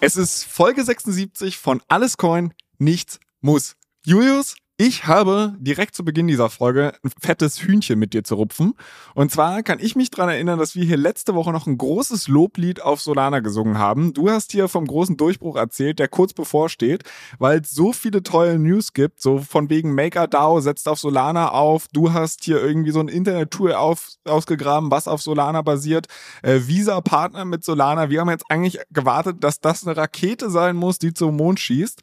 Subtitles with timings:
[0.00, 3.76] Es ist Folge 76 von Alles Coin, nichts muss.
[4.04, 8.74] Julius, ich habe direkt zu Beginn dieser Folge ein fettes Hühnchen mit dir zu rupfen.
[9.14, 12.28] Und zwar kann ich mich daran erinnern, dass wir hier letzte Woche noch ein großes
[12.28, 14.12] Loblied auf Solana gesungen haben.
[14.12, 17.04] Du hast hier vom großen Durchbruch erzählt, der kurz bevorsteht,
[17.38, 21.86] weil es so viele tolle News gibt, so von wegen MakerDAO setzt auf Solana auf.
[21.94, 26.08] Du hast hier irgendwie so ein Internet-Tool ausgegraben, was auf Solana basiert.
[26.42, 28.10] Äh, Visa-Partner mit Solana.
[28.10, 32.02] Wir haben jetzt eigentlich gewartet, dass das eine Rakete sein muss, die zum Mond schießt.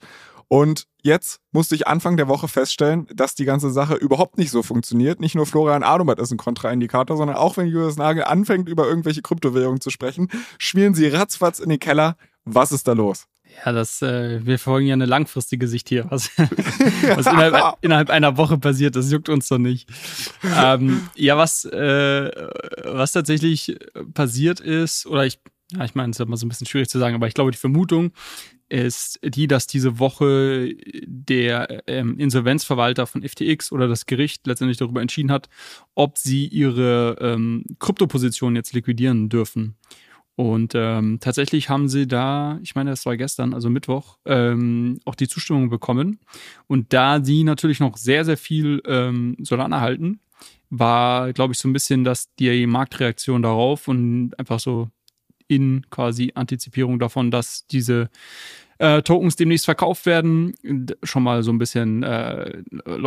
[0.54, 4.62] Und jetzt musste ich Anfang der Woche feststellen, dass die ganze Sache überhaupt nicht so
[4.62, 5.20] funktioniert.
[5.20, 9.23] Nicht nur Florian Adomat ist ein Kontraindikator, sondern auch wenn Julius Nagel anfängt, über irgendwelche
[9.23, 10.30] Kryptowährungen zu sprechen,
[10.60, 12.18] schwirren sie ratzfatz in den Keller.
[12.45, 13.26] Was ist da los?
[13.66, 16.06] Ja, das, äh, wir verfolgen ja eine langfristige Sicht hier.
[16.12, 19.90] Was, was innerhalb, innerhalb, einer Woche passiert, das juckt uns doch nicht.
[20.56, 22.32] Ähm, ja, was, äh,
[22.84, 23.76] was tatsächlich
[24.14, 25.40] passiert ist, oder ich,
[25.72, 27.50] ja, ich meine, es ist immer so ein bisschen schwierig zu sagen, aber ich glaube,
[27.50, 28.12] die Vermutung
[28.69, 30.73] ist die, dass diese Woche
[31.06, 35.50] der ähm, Insolvenzverwalter von FTX oder das Gericht letztendlich darüber entschieden hat,
[35.95, 39.75] ob sie ihre ähm, Kryptoposition jetzt liquidieren dürfen.
[40.36, 45.16] Und ähm, tatsächlich haben sie da, ich meine, das war gestern, also Mittwoch, ähm, auch
[45.16, 46.20] die Zustimmung bekommen.
[46.66, 50.22] Und da sie natürlich noch sehr, sehr viel ähm, Solana halten,
[50.72, 54.89] war, glaube ich, so ein bisschen dass die Marktreaktion darauf und einfach so
[55.56, 58.09] in quasi Antizipierung davon, dass diese
[58.80, 60.54] äh, Tokens demnächst verkauft werden.
[61.04, 62.64] Schon mal so ein bisschen, äh,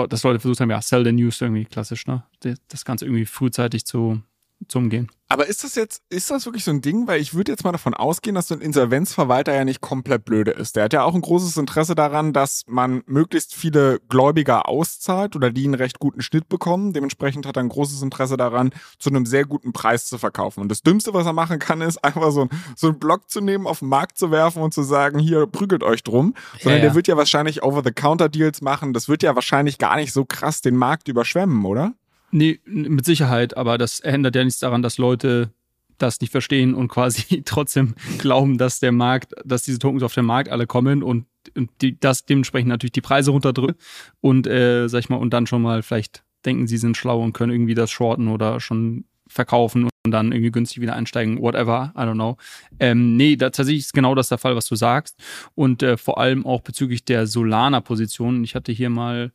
[0.09, 2.23] dass Leute versucht haben, ja, sell the news irgendwie klassisch, ne?
[2.69, 4.23] Das Ganze irgendwie frühzeitig zu,
[4.69, 5.09] zu umgehen.
[5.29, 7.09] Aber ist das jetzt, ist das wirklich so ein Ding?
[7.09, 10.53] Weil ich würde jetzt mal davon ausgehen, dass so ein Insolvenzverwalter ja nicht komplett blöde
[10.53, 10.77] ist.
[10.77, 15.51] Der hat ja auch ein großes Interesse daran, dass man möglichst viele Gläubiger auszahlt oder
[15.51, 16.93] die einen recht guten Schnitt bekommen.
[16.93, 20.61] Dementsprechend hat er ein großes Interesse daran, zu einem sehr guten Preis zu verkaufen.
[20.61, 23.41] Und das Dümmste, was er machen kann, ist einfach so, ein, so einen Block zu
[23.41, 26.35] nehmen, auf den Markt zu werfen und zu sagen, hier prügelt euch drum.
[26.61, 26.91] Sondern ja, ja.
[26.91, 28.93] der wird ja wahrscheinlich Over-the-Counter-Deals machen.
[28.93, 31.95] Das wird ja wahrscheinlich gar nicht so krass den Markt überschwemmen, oder?
[32.31, 35.51] Nee, mit Sicherheit, aber das ändert ja nichts daran, dass Leute
[35.99, 40.27] das nicht verstehen und quasi trotzdem glauben, dass der Markt, dass diese Tokens auf den
[40.27, 43.77] Markt alle kommen und, und die, das dementsprechend natürlich die Preise runterdrücken
[44.21, 47.33] und äh, sag ich mal, und dann schon mal vielleicht denken, sie sind schlau und
[47.33, 52.01] können irgendwie das shorten oder schon verkaufen und dann irgendwie günstig wieder einsteigen, whatever, I
[52.01, 52.37] don't know.
[52.79, 55.19] Ähm, nee, da, tatsächlich ist genau das der Fall, was du sagst.
[55.57, 58.45] Und äh, vor allem auch bezüglich der Solana-Position.
[58.45, 59.33] Ich hatte hier mal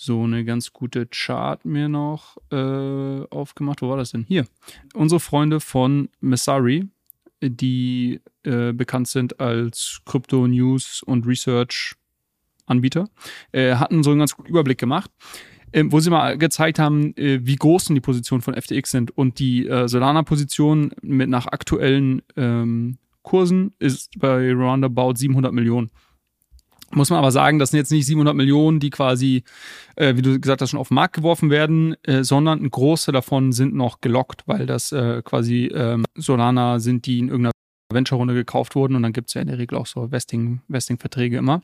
[0.00, 3.82] so eine ganz gute Chart mir noch äh, aufgemacht.
[3.82, 4.24] Wo war das denn?
[4.28, 4.46] Hier.
[4.94, 6.86] Unsere Freunde von Messari,
[7.42, 11.96] die äh, bekannt sind als Crypto News und Research
[12.66, 13.08] Anbieter,
[13.50, 15.10] äh, hatten so einen ganz guten Überblick gemacht.
[15.72, 19.10] Ähm, wo sie mal gezeigt haben, äh, wie groß denn die Positionen von FTX sind.
[19.18, 25.90] Und die äh, Solana-Position mit nach aktuellen ähm, Kursen ist bei roundabout 700 Millionen.
[26.90, 29.44] Muss man aber sagen, das sind jetzt nicht 700 Millionen, die quasi,
[29.96, 33.12] äh, wie du gesagt hast, schon auf den Markt geworfen werden, äh, sondern ein Großteil
[33.12, 37.52] davon sind noch gelockt, weil das äh, quasi ähm, Solana sind, die in irgendeiner
[37.92, 41.62] Venture-Runde gekauft wurden und dann gibt es ja in der Regel auch so Vesting-Verträge immer.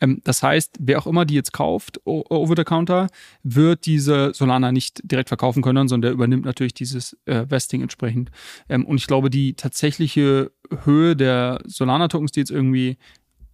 [0.00, 3.08] Ähm, das heißt, wer auch immer die jetzt kauft, over the counter,
[3.42, 8.30] wird diese Solana nicht direkt verkaufen können, sondern der übernimmt natürlich dieses äh, Vesting entsprechend.
[8.68, 10.50] Ähm, und ich glaube, die tatsächliche
[10.84, 12.96] Höhe der Solana-Tokens, die jetzt irgendwie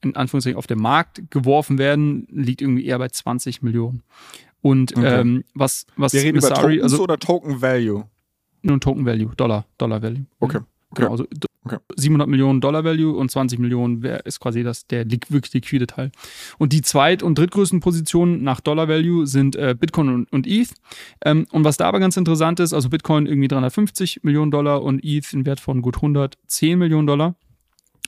[0.03, 4.03] in Anführungszeichen auf den Markt geworfen werden, liegt irgendwie eher bei 20 Millionen.
[4.61, 5.21] Und okay.
[5.21, 8.05] ähm, was, was Wir reden Messari, über Tokens also, oder Token Value?
[8.63, 10.25] Nur Token Value, Dollar, Dollar Value.
[10.39, 10.59] Okay.
[10.59, 10.67] okay.
[10.95, 11.27] Genau, also
[11.65, 11.79] okay.
[11.97, 16.13] 700 Millionen Dollar Value und 20 Millionen ist quasi das, der wirklich liquide Teil.
[16.59, 20.71] Und die zweit- und drittgrößten Positionen nach Dollar Value sind äh, Bitcoin und, und ETH.
[21.25, 25.05] Ähm, und was da aber ganz interessant ist, also Bitcoin irgendwie 350 Millionen Dollar und
[25.05, 27.35] ETH in Wert von gut 110 Millionen Dollar.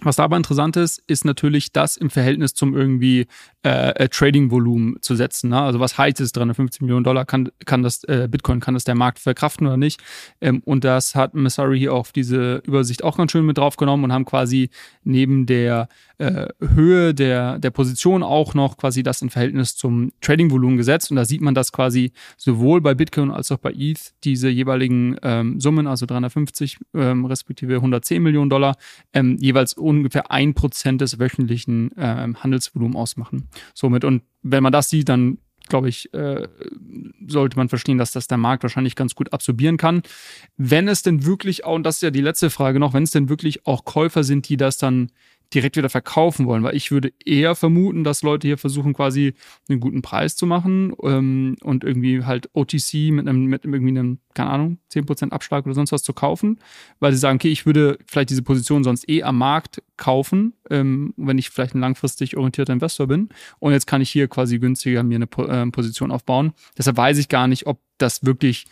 [0.05, 3.27] Was da aber interessant ist, ist natürlich das im Verhältnis zum irgendwie
[3.65, 5.51] äh, äh Trading-Volumen zu setzen.
[5.51, 5.61] Ne?
[5.61, 8.95] Also was heißt es, 350 Millionen Dollar kann, kann das äh, Bitcoin, kann das der
[8.95, 10.01] Markt verkraften oder nicht?
[10.41, 14.13] Ähm, und das hat Messari hier auf diese Übersicht auch ganz schön mit draufgenommen und
[14.13, 14.71] haben quasi
[15.03, 20.77] neben der äh, Höhe der, der Position auch noch quasi das in Verhältnis zum Trading-Volumen
[20.77, 21.11] gesetzt.
[21.11, 25.17] Und da sieht man, dass quasi sowohl bei Bitcoin als auch bei ETH diese jeweiligen
[25.23, 28.77] ähm, Summen, also 350 ähm, respektive 110 Millionen Dollar,
[29.13, 33.49] ähm, jeweils ungefähr ein Prozent des wöchentlichen ähm, Handelsvolumens ausmachen.
[33.75, 35.39] Somit, und wenn man das sieht, dann
[35.69, 36.47] glaube ich, äh,
[37.27, 40.03] sollte man verstehen, dass das der Markt wahrscheinlich ganz gut absorbieren kann.
[40.57, 43.13] Wenn es denn wirklich auch, und das ist ja die letzte Frage noch, wenn es
[43.13, 45.11] denn wirklich auch Käufer sind, die das dann
[45.53, 49.35] direkt wieder verkaufen wollen, weil ich würde eher vermuten, dass Leute hier versuchen, quasi
[49.69, 54.19] einen guten Preis zu machen ähm, und irgendwie halt OTC mit einem, mit irgendwie einem,
[54.35, 56.59] keine Ahnung, 10% Abschlag oder sonst was zu kaufen,
[56.99, 61.15] weil sie sagen, okay, ich würde vielleicht diese Position sonst eh am Markt kaufen, ähm,
[61.17, 65.03] wenn ich vielleicht ein langfristig orientierter Investor bin und jetzt kann ich hier quasi günstiger
[65.03, 66.53] mir eine äh, Position aufbauen.
[66.77, 68.67] Deshalb weiß ich gar nicht, ob das wirklich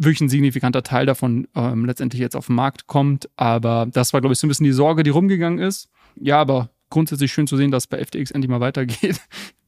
[0.00, 3.28] wirklich ein signifikanter Teil davon ähm, letztendlich jetzt auf den Markt kommt.
[3.36, 5.88] Aber das war, glaube ich, so ein bisschen die Sorge, die rumgegangen ist.
[6.16, 9.20] Ja, aber grundsätzlich schön zu sehen, dass bei FTX endlich mal weitergeht.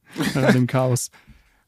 [0.53, 1.11] dem Chaos.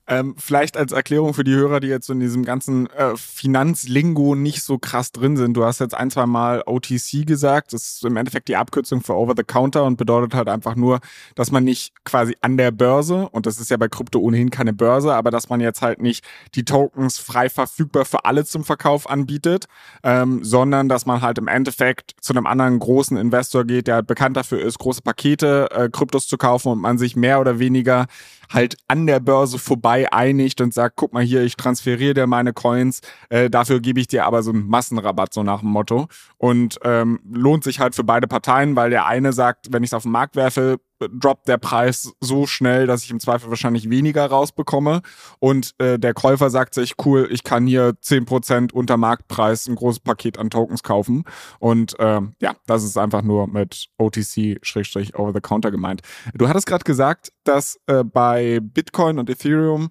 [0.08, 4.62] Ähm, vielleicht als Erklärung für die Hörer, die jetzt in diesem ganzen äh, Finanzlingo nicht
[4.62, 5.56] so krass drin sind.
[5.56, 7.74] Du hast jetzt ein, zwei Mal OTC gesagt.
[7.74, 11.00] Das ist im Endeffekt die Abkürzung für Over the Counter und bedeutet halt einfach nur,
[11.34, 14.74] dass man nicht quasi an der Börse, und das ist ja bei Krypto ohnehin keine
[14.74, 16.24] Börse, aber dass man jetzt halt nicht
[16.54, 19.66] die Tokens frei verfügbar für alle zum Verkauf anbietet,
[20.04, 24.08] ähm, sondern dass man halt im Endeffekt zu einem anderen großen Investor geht, der halt
[24.08, 28.06] bekannt dafür ist, große Pakete äh, Kryptos zu kaufen und man sich mehr oder weniger
[28.50, 32.54] halt an der Börse vorbei einigt und sagt, guck mal hier, ich transferiere dir meine
[32.54, 36.08] Coins, äh, dafür gebe ich dir aber so einen Massenrabatt, so nach dem Motto.
[36.38, 39.94] Und ähm, lohnt sich halt für beide Parteien, weil der eine sagt, wenn ich es
[39.94, 44.26] auf den Markt werfe, droppt der Preis so schnell, dass ich im Zweifel wahrscheinlich weniger
[44.26, 45.02] rausbekomme.
[45.40, 49.76] Und äh, der Käufer sagt sich, cool, ich kann hier zehn Prozent unter Marktpreis ein
[49.76, 51.24] großes Paket an Tokens kaufen.
[51.60, 56.02] Und äh, ja, das ist einfach nur mit OTC-Over-the-Counter gemeint.
[56.34, 59.90] Du hattest gerade gesagt, dass äh, bei Bitcoin und Ethereum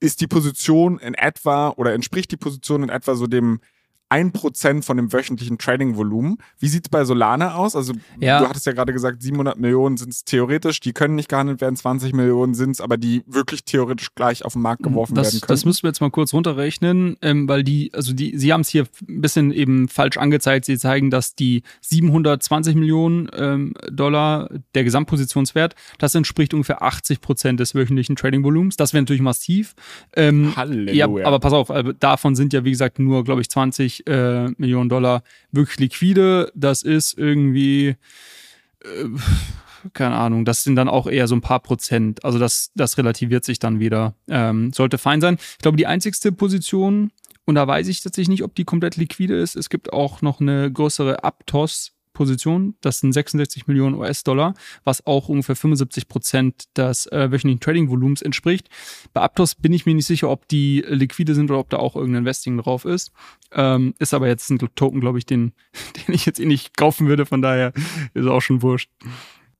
[0.00, 3.60] ist die Position in etwa oder entspricht die Position in etwa so dem
[4.10, 6.38] ein Prozent von dem wöchentlichen Trading-Volumen.
[6.58, 7.76] Wie sieht es bei Solana aus?
[7.76, 8.40] Also ja.
[8.40, 11.76] du hattest ja gerade gesagt, 700 Millionen sind es theoretisch, die können nicht gehandelt werden,
[11.76, 15.40] 20 Millionen sind es, aber die wirklich theoretisch gleich auf den Markt geworfen das, werden
[15.42, 15.48] können.
[15.48, 18.68] Das müssen wir jetzt mal kurz runterrechnen, ähm, weil die, also die, sie haben es
[18.68, 20.64] hier ein bisschen eben falsch angezeigt.
[20.64, 27.60] Sie zeigen, dass die 720 Millionen ähm, Dollar der Gesamtpositionswert, das entspricht ungefähr 80 Prozent
[27.60, 28.76] des wöchentlichen Trading-Volumens.
[28.76, 29.76] Das wäre natürlich massiv.
[30.16, 31.06] Ähm, Halleluja.
[31.06, 34.48] Ja, aber pass auf, also davon sind ja wie gesagt nur, glaube ich, 20 äh,
[34.56, 36.50] Millionen Dollar wirklich liquide.
[36.54, 37.96] Das ist irgendwie,
[38.84, 39.08] äh,
[39.92, 42.24] keine Ahnung, das sind dann auch eher so ein paar Prozent.
[42.24, 44.14] Also das, das relativiert sich dann wieder.
[44.28, 45.38] Ähm, sollte fein sein.
[45.40, 47.10] Ich glaube, die einzigste Position,
[47.44, 49.56] und da weiß ich tatsächlich nicht, ob die komplett liquide ist.
[49.56, 52.74] Es gibt auch noch eine größere Aptos Position.
[52.82, 54.52] Das sind 66 Millionen US-Dollar,
[54.84, 58.68] was auch ungefähr 75 Prozent des äh, wöchentlichen Trading-Volumens entspricht.
[59.14, 61.96] Bei Aptos bin ich mir nicht sicher, ob die liquide sind oder ob da auch
[61.96, 63.10] irgendein Investing drauf ist.
[63.52, 65.54] Ähm, ist aber jetzt ein Token, glaube ich, den,
[65.96, 67.24] den ich jetzt eh nicht kaufen würde.
[67.24, 67.72] Von daher
[68.12, 68.90] ist auch schon wurscht.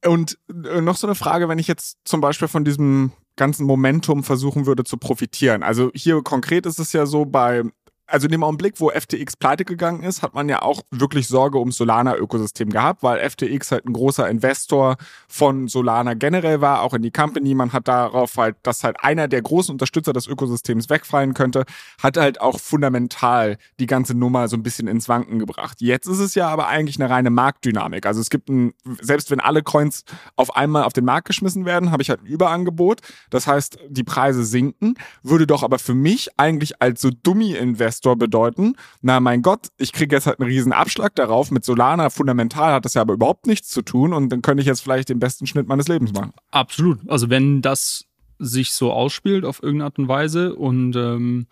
[0.05, 4.23] Und äh, noch so eine Frage, wenn ich jetzt zum Beispiel von diesem ganzen Momentum
[4.23, 5.63] versuchen würde zu profitieren.
[5.63, 7.63] Also hier konkret ist es ja so bei
[8.11, 11.59] also in dem Augenblick, wo FTX pleite gegangen ist, hat man ja auch wirklich Sorge
[11.59, 14.97] ums Solana-Ökosystem gehabt, weil FTX halt ein großer Investor
[15.29, 17.55] von Solana generell war, auch in die Company.
[17.55, 21.65] Man hat darauf halt, dass halt einer der großen Unterstützer des Ökosystems wegfallen könnte,
[22.03, 25.81] hat halt auch fundamental die ganze Nummer so ein bisschen ins Wanken gebracht.
[25.81, 28.07] Jetzt ist es ja aber eigentlich eine reine Marktdynamik.
[28.07, 30.05] Also es gibt ein, selbst wenn alle Coins
[30.37, 33.01] auf einmal auf den Markt geschmissen werden, habe ich halt ein Überangebot.
[33.31, 38.17] Das heißt, die Preise sinken, würde doch aber für mich eigentlich als so Dummy-Investor Investor
[38.17, 41.51] bedeuten, na mein Gott, ich kriege jetzt halt einen riesen Abschlag darauf.
[41.51, 44.67] Mit Solana fundamental hat das ja aber überhaupt nichts zu tun und dann könnte ich
[44.67, 46.33] jetzt vielleicht den besten Schnitt meines Lebens machen.
[46.51, 46.99] Absolut.
[47.09, 48.07] Also wenn das
[48.39, 51.47] sich so ausspielt auf irgendeine Art und Weise und ähm,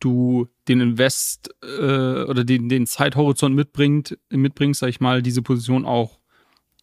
[0.00, 5.84] du den Invest äh, oder den, den Zeithorizont mitbringt, mitbringst, sag ich mal, diese Position
[5.84, 6.18] auch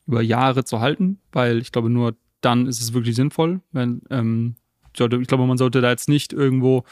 [0.05, 3.61] über Jahre zu halten, weil ich glaube, nur dann ist es wirklich sinnvoll.
[3.71, 4.55] Wenn, ähm,
[4.93, 6.83] ich glaube, man sollte da jetzt nicht irgendwo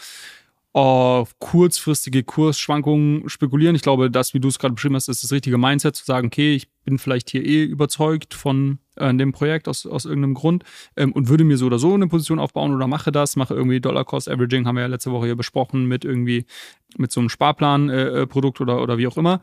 [0.78, 3.76] auf kurzfristige Kursschwankungen spekulieren.
[3.76, 6.28] Ich glaube, das, wie du es gerade beschrieben hast, ist das richtige Mindset, zu sagen,
[6.28, 10.64] okay, ich bin vielleicht hier eh überzeugt von an dem Projekt aus, aus irgendeinem Grund
[10.96, 13.80] ähm, und würde mir so oder so eine Position aufbauen oder mache das, mache irgendwie
[13.80, 16.46] Dollar Cost Averaging, haben wir ja letzte Woche hier besprochen, mit irgendwie
[16.96, 19.42] mit so einem Sparplan-Produkt äh, oder, oder wie auch immer,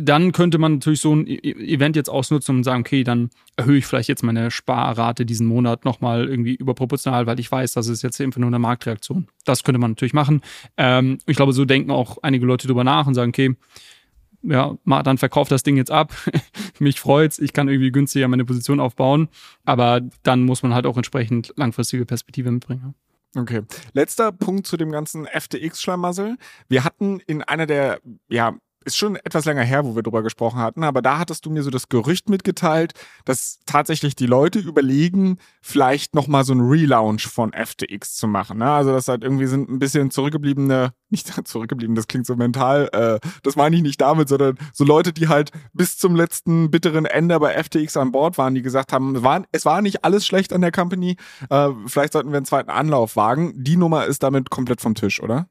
[0.00, 3.30] dann könnte man natürlich so ein e-, e-, Event jetzt ausnutzen und sagen, okay, dann
[3.56, 7.88] erhöhe ich vielleicht jetzt meine Sparrate diesen Monat nochmal irgendwie überproportional, weil ich weiß, das
[7.88, 9.28] ist jetzt einfach nur eine Marktreaktion.
[9.44, 10.40] Das könnte man natürlich machen.
[10.76, 13.54] Ähm, ich glaube, so denken auch einige Leute drüber nach und sagen, okay,
[14.48, 16.12] ja, dann verkauft das Ding jetzt ab.
[16.78, 19.28] Mich freut's, ich kann irgendwie günstiger meine Position aufbauen,
[19.64, 22.94] aber dann muss man halt auch entsprechend langfristige Perspektive mitbringen.
[23.36, 23.62] Okay.
[23.92, 26.36] Letzter Punkt zu dem ganzen FTX-Schlamassel.
[26.68, 28.56] Wir hatten in einer der, ja,
[28.88, 31.62] ist schon etwas länger her, wo wir drüber gesprochen hatten, aber da hattest du mir
[31.62, 32.94] so das Gerücht mitgeteilt,
[33.26, 38.58] dass tatsächlich die Leute überlegen, vielleicht nochmal so ein Relaunch von FTX zu machen.
[38.58, 38.70] Ne?
[38.70, 43.20] Also das halt irgendwie sind ein bisschen zurückgebliebene, nicht zurückgeblieben, das klingt so mental, äh,
[43.42, 47.38] das meine ich nicht damit, sondern so Leute, die halt bis zum letzten bitteren Ende
[47.38, 50.52] bei FTX an Bord waren, die gesagt haben, es war, es war nicht alles schlecht
[50.54, 51.16] an der Company,
[51.50, 53.52] äh, vielleicht sollten wir einen zweiten Anlauf wagen.
[53.56, 55.46] Die Nummer ist damit komplett vom Tisch, oder?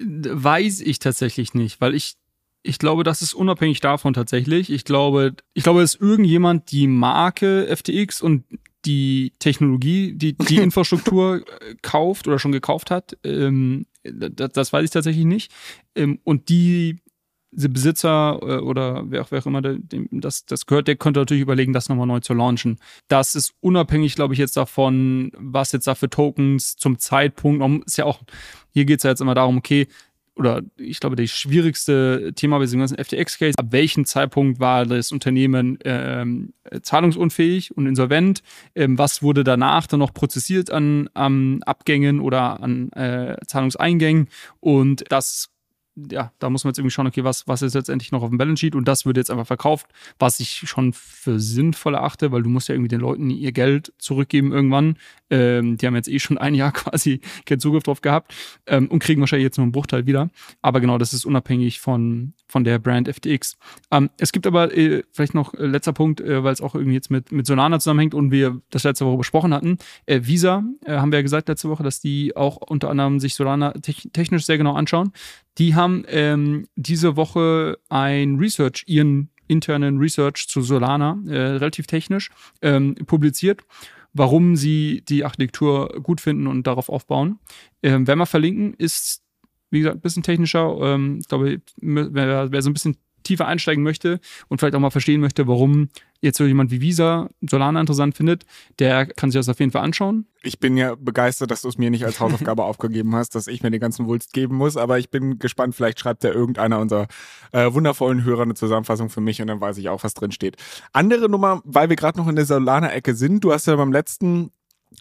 [0.00, 2.16] Weiß ich tatsächlich nicht, weil ich
[2.62, 4.70] ich glaube, das ist unabhängig davon tatsächlich.
[4.70, 8.44] Ich glaube, ich glaube, dass irgendjemand die Marke FTX und
[8.84, 13.16] die Technologie, die, die Infrastruktur äh, kauft oder schon gekauft hat.
[13.24, 15.52] Ähm, das, das, weiß ich tatsächlich nicht.
[15.94, 16.98] Ähm, und die,
[17.52, 21.20] die Besitzer äh, oder wer auch, wer auch immer dem, das, das gehört, der könnte
[21.20, 22.78] natürlich überlegen, das nochmal neu zu launchen.
[23.08, 27.98] Das ist unabhängig, glaube ich, jetzt davon, was jetzt da für Tokens zum Zeitpunkt, ist
[27.98, 28.20] ja auch,
[28.70, 29.86] hier geht es ja jetzt immer darum, okay,
[30.34, 35.12] oder ich glaube, das schwierigste Thema bei diesem ganzen FTX-Case, ab welchem Zeitpunkt war das
[35.12, 38.42] Unternehmen ähm, zahlungsunfähig und insolvent?
[38.74, 44.28] Ähm, was wurde danach dann noch prozessiert an, an Abgängen oder an äh, Zahlungseingängen?
[44.60, 45.51] Und das
[45.96, 48.38] ja, da muss man jetzt irgendwie schauen, okay, was, was ist letztendlich noch auf dem
[48.38, 49.86] Balance Sheet und das wird jetzt einfach verkauft,
[50.18, 53.92] was ich schon für sinnvoll erachte, weil du musst ja irgendwie den Leuten ihr Geld
[53.98, 54.96] zurückgeben irgendwann.
[55.28, 58.34] Ähm, die haben jetzt eh schon ein Jahr quasi keinen Zugriff drauf gehabt
[58.66, 60.30] ähm, und kriegen wahrscheinlich jetzt nur einen Bruchteil wieder.
[60.62, 63.58] Aber genau, das ist unabhängig von, von der Brand FTX.
[63.90, 66.94] Ähm, es gibt aber äh, vielleicht noch äh, letzter Punkt, äh, weil es auch irgendwie
[66.94, 69.78] jetzt mit, mit Solana zusammenhängt und wir das letzte Woche besprochen hatten.
[70.06, 73.34] Äh, Visa, äh, haben wir ja gesagt letzte Woche, dass die auch unter anderem sich
[73.34, 75.12] Solana te technisch sehr genau anschauen.
[75.58, 82.30] Die haben ähm, diese Woche ein Research, ihren internen Research zu Solana, äh, relativ technisch,
[82.62, 83.62] ähm, publiziert,
[84.12, 87.38] warum sie die Architektur gut finden und darauf aufbauen.
[87.82, 89.22] Ähm, werden wir verlinken, ist,
[89.70, 90.76] wie gesagt, ein bisschen technischer.
[90.80, 94.90] Ähm, ich glaube, wer, wer so ein bisschen tiefer einsteigen möchte und vielleicht auch mal
[94.90, 95.88] verstehen möchte, warum
[96.22, 98.46] jetzt so jemand wie Visa Solana interessant findet,
[98.78, 100.26] der kann sich das auf jeden Fall anschauen.
[100.42, 103.62] Ich bin ja begeistert, dass du es mir nicht als Hausaufgabe aufgegeben hast, dass ich
[103.62, 107.08] mir den ganzen Wulst geben muss, aber ich bin gespannt, vielleicht schreibt ja irgendeiner unserer
[107.50, 110.56] äh, wundervollen Hörer eine Zusammenfassung für mich und dann weiß ich auch, was drin steht.
[110.92, 114.52] Andere Nummer, weil wir gerade noch in der Solana-Ecke sind, du hast ja beim letzten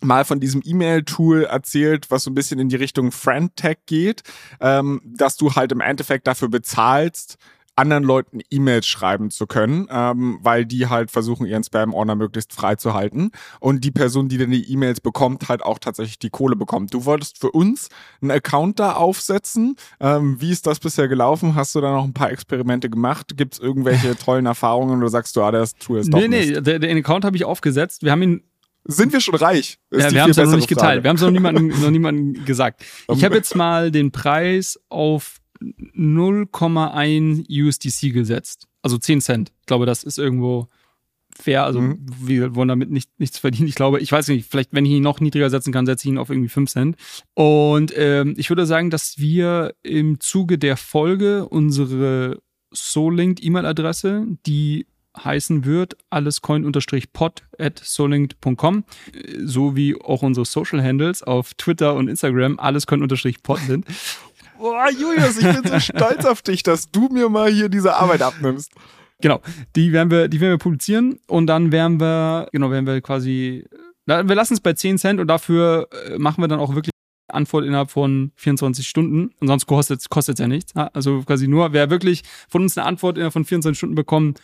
[0.02, 4.24] mal von diesem E-Mail-Tool erzählt, was so ein bisschen in die Richtung Friend-Tag geht,
[4.60, 7.38] ähm, dass du halt im Endeffekt dafür bezahlst,
[7.76, 12.76] anderen Leuten E-Mails schreiben zu können, ähm, weil die halt versuchen, ihren Spam-Ordner möglichst frei
[12.76, 16.56] zu halten und die Person, die dann die E-Mails bekommt, halt auch tatsächlich die Kohle
[16.56, 16.94] bekommt.
[16.94, 17.90] Du wolltest für uns
[18.22, 19.76] einen Account da aufsetzen.
[20.00, 21.56] Ähm, wie ist das bisher gelaufen?
[21.56, 23.38] Hast du da noch ein paar Experimente gemacht?
[23.38, 26.52] Gibt es irgendwelche tollen Erfahrungen oder sagst du, ah, das Tool ist doch Nee, nee,
[26.62, 28.04] den, den Account habe ich aufgesetzt.
[28.04, 28.44] Wir haben ihn
[28.84, 29.78] sind wir schon reich?
[29.92, 30.88] ja, wir haben es noch nicht geteilt.
[30.88, 31.04] Frage.
[31.04, 32.84] Wir haben es noch niemandem, noch niemandem gesagt.
[33.14, 38.68] Ich habe jetzt mal den Preis auf 0,1 USDC gesetzt.
[38.82, 39.52] Also 10 Cent.
[39.62, 40.68] Ich glaube, das ist irgendwo
[41.38, 41.64] fair.
[41.64, 42.06] Also mhm.
[42.22, 43.68] wir wollen damit nicht, nichts verdienen.
[43.68, 46.14] Ich glaube, ich weiß nicht, vielleicht wenn ich ihn noch niedriger setzen kann, setze ich
[46.14, 46.98] ihn auf irgendwie 5 Cent.
[47.34, 52.42] Und ähm, ich würde sagen, dass wir im Zuge der Folge unsere
[52.72, 54.88] Solinked E-Mail-Adresse, die
[55.18, 58.86] heißen wird, allescoin-pod at solinked.com,
[59.44, 63.86] so wie auch unsere Social Handles auf Twitter und Instagram allescoin-pod sind.
[64.62, 68.22] Boah, Julius, ich bin so stolz auf dich, dass du mir mal hier diese Arbeit
[68.22, 68.72] abnimmst.
[69.20, 69.42] Genau,
[69.76, 73.66] die werden wir, die werden wir publizieren und dann werden wir, genau, werden wir quasi,
[74.06, 76.92] wir lassen es bei 10 Cent und dafür äh, machen wir dann auch wirklich
[77.28, 80.76] Antwort innerhalb von 24 Stunden und sonst kostet es ja nichts.
[80.76, 84.36] Also quasi nur, wer wirklich von uns eine Antwort innerhalb von 24 Stunden bekommen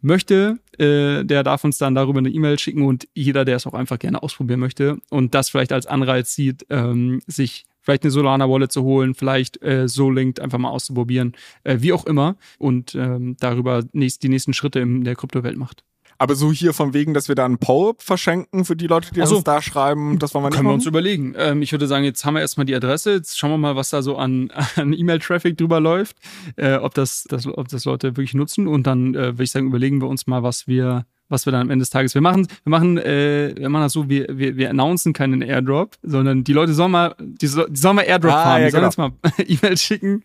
[0.00, 3.74] möchte, äh, der darf uns dann darüber eine E-Mail schicken und jeder, der es auch
[3.74, 8.70] einfach gerne ausprobieren möchte und das vielleicht als Anreiz sieht, ähm, sich vielleicht eine Solana-Wallet
[8.70, 11.32] zu holen, vielleicht äh, Solinked einfach mal auszuprobieren,
[11.64, 15.84] äh, wie auch immer und ähm, darüber nächst, die nächsten Schritte in der Kryptowelt macht.
[16.18, 19.20] Aber so hier von wegen, dass wir da einen Power verschenken für die Leute, die
[19.20, 20.72] also, uns da schreiben, das wollen wir nicht Können machen?
[20.72, 21.34] wir uns überlegen.
[21.36, 23.90] Ähm, ich würde sagen, jetzt haben wir erstmal die Adresse, jetzt schauen wir mal, was
[23.90, 26.16] da so an, an E-Mail-Traffic drüber läuft,
[26.56, 29.68] äh, ob, das, das, ob das Leute wirklich nutzen und dann äh, würde ich sagen,
[29.68, 32.46] überlegen wir uns mal, was wir was wir dann am Ende des Tages, wir machen,
[32.64, 36.52] wir machen, äh, wir machen das so, wir, wir, wir announcen keinen Airdrop, sondern die
[36.52, 39.06] Leute sollen mal, die, so, die sollen mal Airdrop Ah, fahren, ja, die sollen genau.
[39.06, 40.22] uns mal E-Mails schicken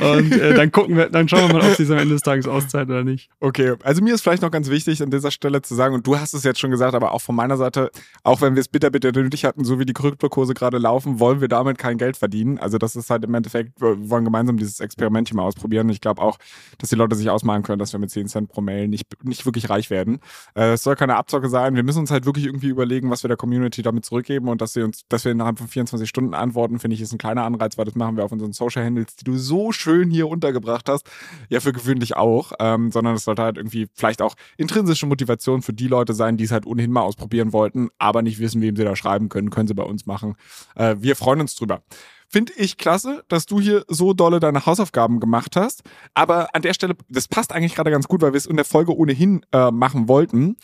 [0.00, 2.22] und äh, dann gucken wir, dann schauen wir mal, ob sie es am Ende des
[2.22, 3.30] Tages auszahlt oder nicht.
[3.40, 6.18] Okay, also mir ist vielleicht noch ganz wichtig an dieser Stelle zu sagen, und du
[6.18, 7.90] hast es jetzt schon gesagt, aber auch von meiner Seite,
[8.22, 11.40] auch wenn wir es bitter, bitter nötig hatten, so wie die Kryptokurse gerade laufen, wollen
[11.40, 12.58] wir damit kein Geld verdienen.
[12.58, 15.86] Also das ist halt im Endeffekt, wir wollen gemeinsam dieses Experiment hier mal ausprobieren.
[15.86, 16.38] Und ich glaube auch,
[16.78, 19.46] dass die Leute sich ausmalen können, dass wir mit 10 Cent pro Mail nicht, nicht
[19.46, 20.09] wirklich reich werden.
[20.54, 21.74] Äh, Es soll keine Abzocke sein.
[21.76, 24.74] Wir müssen uns halt wirklich irgendwie überlegen, was wir der Community damit zurückgeben und dass
[24.74, 27.78] wir uns, dass wir innerhalb von 24 Stunden antworten, finde ich, ist ein kleiner Anreiz,
[27.78, 31.08] weil das machen wir auf unseren Social Handles, die du so schön hier untergebracht hast.
[31.48, 35.72] Ja, für gewöhnlich auch, ähm, sondern es sollte halt irgendwie vielleicht auch intrinsische Motivation für
[35.72, 38.84] die Leute sein, die es halt ohnehin mal ausprobieren wollten, aber nicht wissen, wem sie
[38.84, 40.36] da schreiben können, können sie bei uns machen.
[40.74, 41.82] Äh, wir freuen uns drüber.
[42.32, 45.82] Finde ich klasse, dass du hier so dolle deine Hausaufgaben gemacht hast.
[46.14, 48.64] Aber an der Stelle, das passt eigentlich gerade ganz gut, weil wir es in der
[48.64, 50.56] Folge ohnehin äh, machen wollten.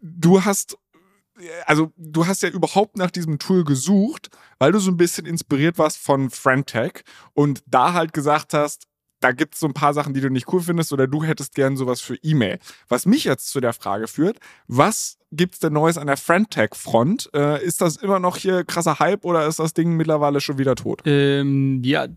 [0.00, 0.78] Du hast,
[1.66, 5.76] also du hast ja überhaupt nach diesem Tool gesucht, weil du so ein bisschen inspiriert
[5.76, 8.86] warst von Friendtech und da halt gesagt hast,
[9.20, 11.54] da gibt es so ein paar Sachen, die du nicht cool findest oder du hättest
[11.54, 12.58] gern sowas für E-Mail.
[12.88, 17.30] Was mich jetzt zu der Frage führt, was gibt's denn Neues an der Friendtech-Front?
[17.34, 20.74] Äh, ist das immer noch hier krasser Hype oder ist das Ding mittlerweile schon wieder
[20.74, 21.02] tot?
[21.06, 22.08] Ähm, ja,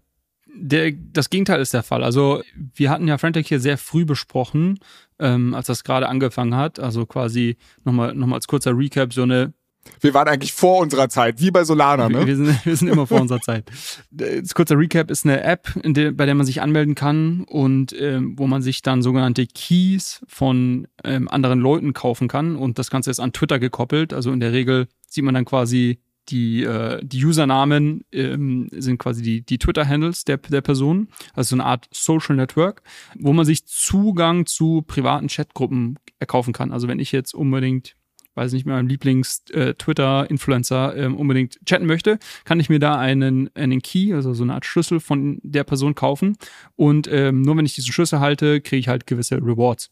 [0.54, 2.04] der, das Gegenteil ist der Fall.
[2.04, 2.42] Also
[2.76, 4.80] wir hatten ja Frentech hier sehr früh besprochen,
[5.20, 6.80] ähm, als das gerade angefangen hat.
[6.80, 9.54] Also quasi nochmal noch mal als kurzer Recap, so eine
[10.02, 12.26] Wir waren eigentlich vor unserer Zeit, wie bei Solana, ne?
[12.26, 13.70] wir, sind, wir sind immer vor unserer Zeit.
[14.12, 17.96] Das kurzer Recap ist eine App, in der, bei der man sich anmelden kann und
[17.98, 22.56] ähm, wo man sich dann sogenannte Keys von ähm, anderen Leuten kaufen kann.
[22.56, 24.14] Und das Ganze ist an Twitter gekoppelt.
[24.14, 29.22] Also in der Regel sieht man dann quasi die, äh, die Usernamen ähm, sind quasi
[29.22, 32.84] die, die Twitter-Handles der, der Person, also so eine Art Social Network,
[33.18, 36.72] wo man sich Zugang zu privaten Chatgruppen erkaufen kann.
[36.72, 37.96] Also wenn ich jetzt unbedingt
[38.40, 43.82] weiß nicht, mit meinem Lieblings-Twitter-Influencer ähm, unbedingt chatten möchte, kann ich mir da einen, einen
[43.82, 46.38] Key, also so eine Art Schlüssel von der Person kaufen.
[46.76, 49.92] Und ähm, nur wenn ich diesen Schlüssel halte, kriege ich halt gewisse Rewards.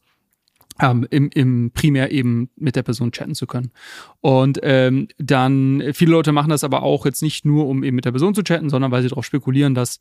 [0.80, 3.72] Ähm, im, im primär eben mit der Person chatten zu können.
[4.22, 8.06] Und ähm, dann, viele Leute machen das aber auch jetzt nicht nur, um eben mit
[8.06, 10.00] der Person zu chatten, sondern weil sie darauf spekulieren, dass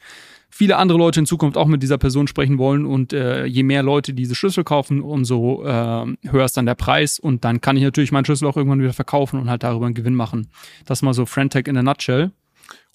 [0.50, 3.82] viele andere Leute in Zukunft auch mit dieser Person sprechen wollen und äh, je mehr
[3.82, 7.82] Leute diese Schlüssel kaufen, umso äh, höher ist dann der Preis und dann kann ich
[7.82, 10.48] natürlich meinen Schlüssel auch irgendwann wieder verkaufen und halt darüber einen Gewinn machen.
[10.84, 12.32] Das mal so Friendtech in a nutshell.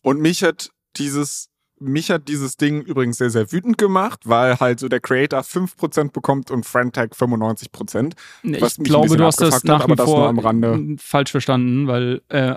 [0.01, 1.50] Und mich hat dieses
[1.81, 6.11] mich hat dieses Ding übrigens sehr, sehr wütend gemacht, weil halt so der Creator 5%
[6.11, 8.13] bekommt und Friendtech 95%.
[8.43, 10.95] Ich Was ein glaube, du hast das nach wie vor am Rande.
[10.97, 12.55] falsch verstanden, weil äh,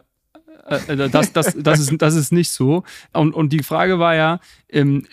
[0.66, 2.84] äh, das, das, das, ist, das ist nicht so.
[3.12, 5.06] Und, und die Frage war ja, ähm,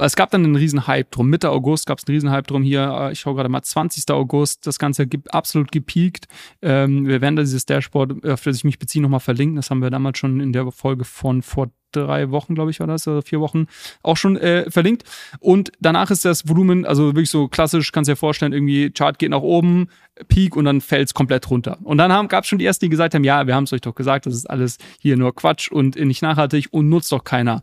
[0.00, 1.28] es gab dann einen riesen Hype drum.
[1.28, 2.62] Mitte August gab es einen riesen Hype drum.
[2.62, 4.10] Hier, äh, ich schaue gerade mal, 20.
[4.10, 6.26] August, das Ganze absolut gepiekt.
[6.62, 9.56] Ähm, wir werden da dieses Dashboard, auf das ich mich beziehe, nochmal verlinken.
[9.56, 12.86] Das haben wir damals schon in der Folge von vor drei Wochen, glaube ich, war
[12.86, 13.66] das, oder vier Wochen,
[14.02, 15.04] auch schon äh, verlinkt.
[15.38, 19.30] Und danach ist das Volumen, also wirklich so klassisch, kannst dir vorstellen, irgendwie Chart geht
[19.30, 19.88] nach oben,
[20.28, 21.78] Peak und dann fällt es komplett runter.
[21.84, 23.80] Und dann gab es schon die ersten, die gesagt haben, ja, wir haben es euch
[23.80, 27.62] doch gesagt, das ist alles hier nur Quatsch und nicht nachhaltig und nutzt doch keiner.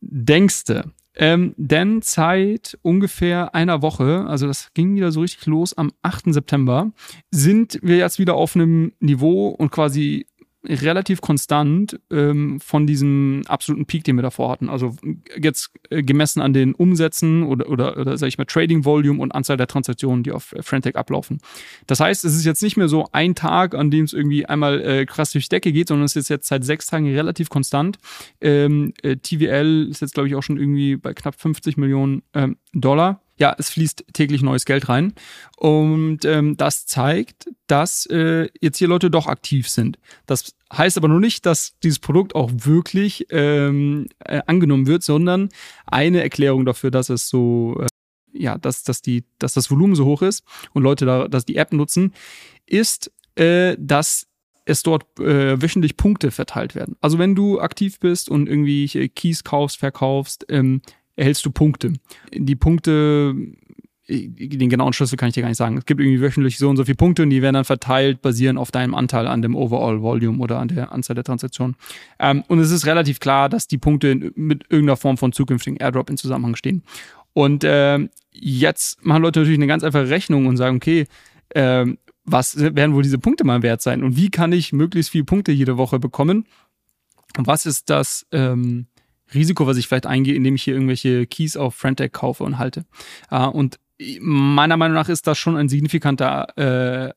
[0.00, 0.90] Denkste.
[1.16, 6.32] Ähm, denn seit ungefähr einer Woche, also das ging wieder so richtig los am 8.
[6.32, 6.92] September,
[7.30, 10.26] sind wir jetzt wieder auf einem Niveau und quasi
[10.64, 14.68] relativ konstant ähm, von diesem absoluten Peak, den wir davor hatten.
[14.68, 14.96] Also
[15.38, 19.32] jetzt äh, gemessen an den Umsätzen oder, oder, oder sag ich mal, Trading Volume und
[19.32, 21.38] Anzahl der Transaktionen, die auf Frentech ablaufen.
[21.86, 24.80] Das heißt, es ist jetzt nicht mehr so ein Tag, an dem es irgendwie einmal
[24.82, 27.98] äh, krass durch die Decke geht, sondern es ist jetzt seit sechs Tagen relativ konstant.
[28.40, 32.56] Ähm, äh, TVL ist jetzt, glaube ich, auch schon irgendwie bei knapp 50 Millionen ähm,
[32.72, 35.14] Dollar ja, es fließt täglich neues Geld rein.
[35.56, 39.98] Und ähm, das zeigt, dass äh, jetzt hier Leute doch aktiv sind.
[40.26, 45.48] Das heißt aber nur nicht, dass dieses Produkt auch wirklich ähm, äh, angenommen wird, sondern
[45.86, 47.86] eine Erklärung dafür, dass es so, äh,
[48.32, 51.56] ja, dass, dass, die, dass das Volumen so hoch ist und Leute da, dass die
[51.56, 52.12] App nutzen,
[52.66, 54.26] ist, äh, dass
[54.66, 56.96] es dort äh, wöchentlich Punkte verteilt werden.
[57.00, 60.82] Also wenn du aktiv bist und irgendwie Keys kaufst, verkaufst, ähm,
[61.20, 61.92] erhältst du Punkte.
[62.32, 63.34] Die Punkte,
[64.08, 65.76] den genauen Schlüssel kann ich dir gar nicht sagen.
[65.76, 68.56] Es gibt irgendwie wöchentlich so und so viele Punkte und die werden dann verteilt, basieren
[68.56, 71.76] auf deinem Anteil an dem Overall Volume oder an der Anzahl der Transaktionen.
[72.18, 76.08] Ähm, und es ist relativ klar, dass die Punkte mit irgendeiner Form von zukünftigen Airdrop
[76.08, 76.82] in Zusammenhang stehen.
[77.34, 77.98] Und äh,
[78.32, 81.06] jetzt machen Leute natürlich eine ganz einfache Rechnung und sagen, okay,
[81.50, 81.84] äh,
[82.24, 84.02] was werden wohl diese Punkte mal wert sein?
[84.02, 86.46] Und wie kann ich möglichst viele Punkte jede Woche bekommen?
[87.36, 88.86] Und was ist das ähm,
[89.34, 92.84] Risiko, was ich vielleicht eingehe, indem ich hier irgendwelche Keys auf Frentech kaufe und halte?
[93.30, 93.78] Äh, und
[94.20, 97.12] meiner Meinung nach ist das schon ein signifikanter äh,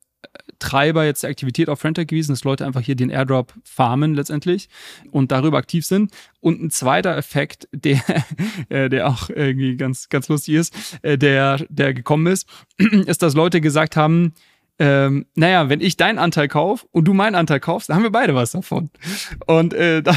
[0.59, 4.69] Treiber jetzt der Aktivität auf Frentech gewesen, dass Leute einfach hier den Airdrop farmen letztendlich
[5.11, 6.11] und darüber aktiv sind.
[6.39, 8.01] Und ein zweiter Effekt, der,
[8.69, 12.47] äh, der auch irgendwie ganz, ganz lustig ist, äh, der, der gekommen ist,
[12.77, 14.33] ist, dass Leute gesagt haben,
[14.85, 18.11] ähm, naja, wenn ich deinen Anteil kauf und du meinen Anteil kaufst, dann haben wir
[18.11, 18.89] beide was davon.
[19.47, 20.13] Und äh, da,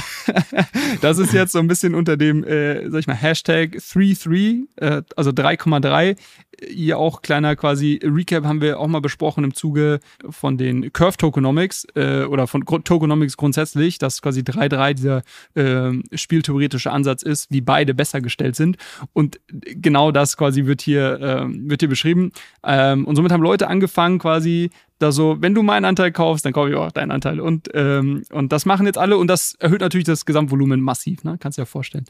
[1.00, 5.02] das ist jetzt so ein bisschen unter dem, äh, sag ich mal, Hashtag 33, äh,
[5.14, 6.16] also 3,3.
[6.62, 11.16] Hier auch kleiner quasi Recap haben wir auch mal besprochen im Zuge von den Curve
[11.16, 15.22] Tokenomics äh, oder von Tokenomics grundsätzlich, dass quasi 3,3 dieser
[15.54, 18.76] äh, spieltheoretische Ansatz ist, wie beide besser gestellt sind.
[19.12, 22.32] Und genau das quasi wird hier, äh, wird hier beschrieben.
[22.64, 26.52] Ähm, und somit haben Leute angefangen, quasi da so, wenn du meinen Anteil kaufst, dann
[26.52, 27.40] kaufe ich auch deinen Anteil.
[27.40, 31.36] Und, ähm, und das machen jetzt alle und das erhöht natürlich das Gesamtvolumen massiv, ne?
[31.38, 32.06] Kannst du dir ja vorstellen.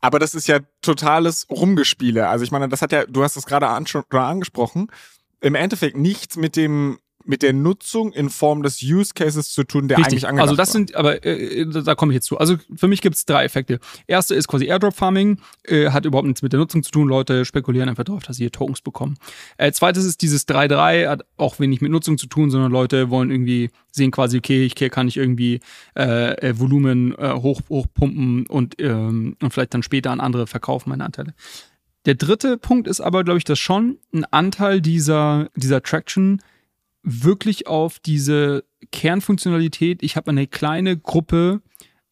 [0.00, 2.28] Aber das ist ja totales Rumgespiele.
[2.28, 4.88] Also ich meine, das hat ja, du hast es gerade angesprochen,
[5.40, 9.88] im Endeffekt nichts mit dem mit der Nutzung in Form des Use Cases zu tun,
[9.88, 10.12] der Richtig.
[10.12, 12.38] eigentlich angedacht Also das sind, aber äh, äh da komme ich jetzt zu.
[12.38, 13.80] Also für mich gibt es drei Effekte.
[14.06, 17.08] Erste ist quasi Airdrop Farming, äh, hat überhaupt nichts mit der Nutzung zu tun.
[17.08, 19.16] Leute spekulieren einfach darauf, dass sie hier Tokens bekommen.
[19.56, 23.30] Äh, zweites ist dieses 3.3, hat auch wenig mit Nutzung zu tun, sondern Leute wollen
[23.30, 25.60] irgendwie sehen quasi, okay, ich kann ich irgendwie
[25.96, 30.90] äh, äh, Volumen äh, hoch, hochpumpen und, ähm, und vielleicht dann später an andere verkaufen,
[30.90, 31.34] meine Anteile.
[32.04, 36.40] Der dritte Punkt ist aber, glaube ich, dass schon ein Anteil dieser, dieser Traction
[37.06, 40.02] wirklich auf diese Kernfunktionalität.
[40.02, 41.62] Ich habe eine kleine Gruppe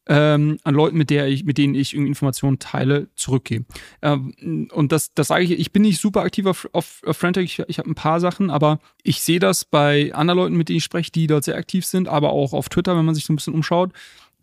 [0.06, 3.64] ähm, an Leuten, mit der ich, mit denen ich Informationen teile, zurückgehe.
[4.02, 7.44] Ähm, und das, das sage ich, ich bin nicht super aktiv auf, auf, auf Frentech,
[7.44, 10.78] ich, ich habe ein paar Sachen, aber ich sehe das bei anderen Leuten, mit denen
[10.78, 13.32] ich spreche, die dort sehr aktiv sind, aber auch auf Twitter, wenn man sich so
[13.32, 13.92] ein bisschen umschaut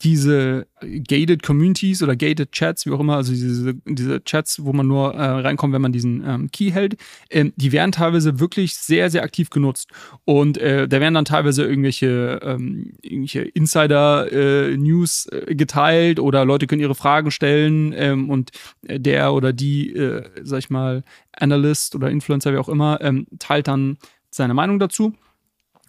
[0.03, 0.67] diese
[1.07, 5.13] gated Communities oder gated Chats, wie auch immer, also diese, diese Chats, wo man nur
[5.13, 6.97] äh, reinkommt, wenn man diesen ähm, Key hält,
[7.29, 9.89] ähm, die werden teilweise wirklich sehr, sehr aktiv genutzt.
[10.25, 16.67] Und äh, da werden dann teilweise irgendwelche, ähm, irgendwelche Insider-News äh, äh, geteilt oder Leute
[16.67, 18.51] können ihre Fragen stellen ähm, und
[18.83, 23.67] der oder die, äh, sag ich mal, Analyst oder Influencer, wie auch immer, ähm, teilt
[23.67, 23.97] dann
[24.29, 25.13] seine Meinung dazu.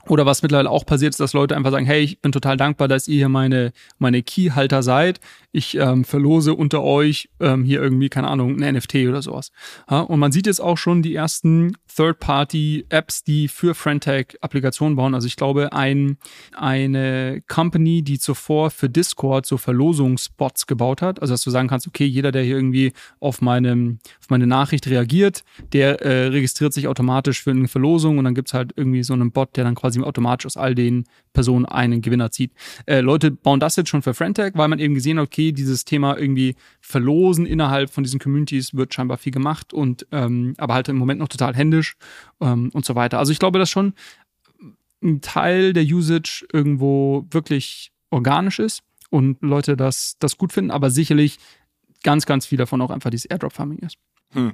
[0.09, 2.89] Oder was mittlerweile auch passiert ist, dass Leute einfach sagen, hey, ich bin total dankbar,
[2.89, 5.21] dass ihr hier meine, meine Keyhalter seid.
[5.53, 9.53] Ich ähm, verlose unter euch ähm, hier irgendwie, keine Ahnung, ein NFT oder sowas.
[9.91, 15.15] Ja, und man sieht jetzt auch schon die ersten Third-Party-Apps, die für Friendtag Applikationen bauen.
[15.15, 16.17] Also ich glaube, ein,
[16.57, 21.21] eine Company, die zuvor für Discord so Verlosungsbots gebaut hat.
[21.21, 24.87] Also dass du sagen kannst, okay, jeder, der hier irgendwie auf, meinem, auf meine Nachricht
[24.87, 29.13] reagiert, der äh, registriert sich automatisch für eine Verlosung und dann gibt's halt irgendwie so
[29.13, 32.53] einen Bot, der dann quasi automatisch aus all den Personen einen Gewinner zieht.
[32.87, 35.85] Äh, Leute bauen das jetzt schon für Friendtag, weil man eben gesehen hat, okay, dieses
[35.85, 40.89] Thema irgendwie Verlosen innerhalb von diesen Communities wird scheinbar viel gemacht und ähm, aber halt
[40.89, 41.97] im Moment noch total händisch
[42.41, 43.19] ähm, und so weiter.
[43.19, 43.95] Also ich glaube, dass schon
[45.03, 50.91] ein Teil der Usage irgendwo wirklich organisch ist und Leute das, das gut finden, aber
[50.91, 51.39] sicherlich
[52.03, 53.97] ganz, ganz viel davon auch einfach dieses Airdrop-Farming ist.
[54.31, 54.53] Hm.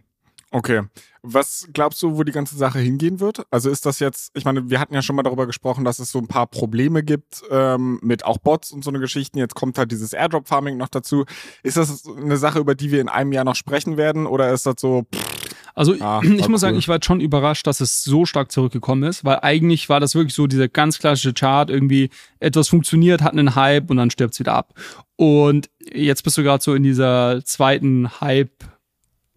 [0.50, 0.82] Okay.
[1.22, 3.44] Was glaubst du, wo die ganze Sache hingehen wird?
[3.50, 6.10] Also ist das jetzt, ich meine, wir hatten ja schon mal darüber gesprochen, dass es
[6.10, 9.38] so ein paar Probleme gibt ähm, mit auch Bots und so eine Geschichten.
[9.38, 11.26] Jetzt kommt halt dieses Airdrop-Farming noch dazu.
[11.62, 14.64] Ist das eine Sache, über die wir in einem Jahr noch sprechen werden oder ist
[14.64, 15.06] das so...
[15.14, 15.38] Pff,
[15.78, 16.58] also ah, ich muss cool.
[16.58, 20.00] sagen, ich war jetzt schon überrascht, dass es so stark zurückgekommen ist, weil eigentlich war
[20.00, 24.10] das wirklich so dieser ganz klassische Chart, irgendwie etwas funktioniert, hat einen Hype und dann
[24.10, 24.74] stirbt es wieder ab.
[25.14, 28.64] Und jetzt bist du gerade so in dieser zweiten Hype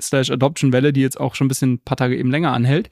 [0.01, 2.89] slash Adoption-Welle, die jetzt auch schon ein bisschen ein paar Tage eben länger anhält.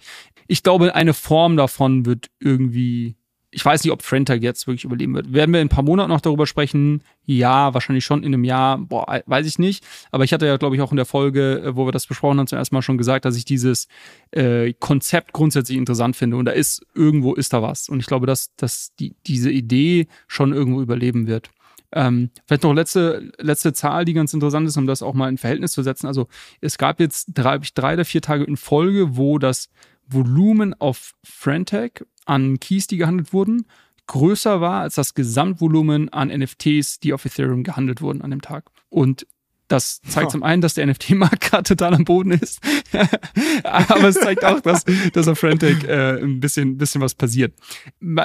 [0.47, 3.15] Ich glaube, eine Form davon wird irgendwie,
[3.51, 5.33] ich weiß nicht, ob Frentag jetzt wirklich überleben wird.
[5.33, 7.03] Werden wir in ein paar Monaten noch darüber sprechen?
[7.25, 8.77] Ja, wahrscheinlich schon in einem Jahr.
[8.77, 9.83] Boah, weiß ich nicht.
[10.11, 12.39] Aber ich hatte ja, glaube ich, auch in der Folge, äh, wo wir das besprochen
[12.39, 13.87] haben, zum ersten Mal schon gesagt, dass ich dieses
[14.31, 16.37] äh, Konzept grundsätzlich interessant finde.
[16.37, 17.89] Und da ist, irgendwo ist da was.
[17.89, 21.49] Und ich glaube, dass, dass die, diese Idee schon irgendwo überleben wird.
[21.91, 25.37] Ähm, vielleicht noch letzte, letzte Zahl, die ganz interessant ist, um das auch mal in
[25.37, 26.07] Verhältnis zu setzen.
[26.07, 26.27] Also
[26.61, 29.69] es gab jetzt drei, drei oder vier Tage in Folge, wo das
[30.07, 33.65] Volumen auf Frentech an Keys, die gehandelt wurden,
[34.07, 38.71] größer war als das Gesamtvolumen an NFTs, die auf Ethereum gehandelt wurden an dem Tag.
[38.89, 39.27] Und
[39.69, 40.31] das zeigt oh.
[40.31, 42.59] zum einen, dass der NFT-Markt gerade total am Boden ist,
[43.63, 47.53] aber es zeigt auch, dass, dass auf Frentech äh, ein bisschen, bisschen was passiert.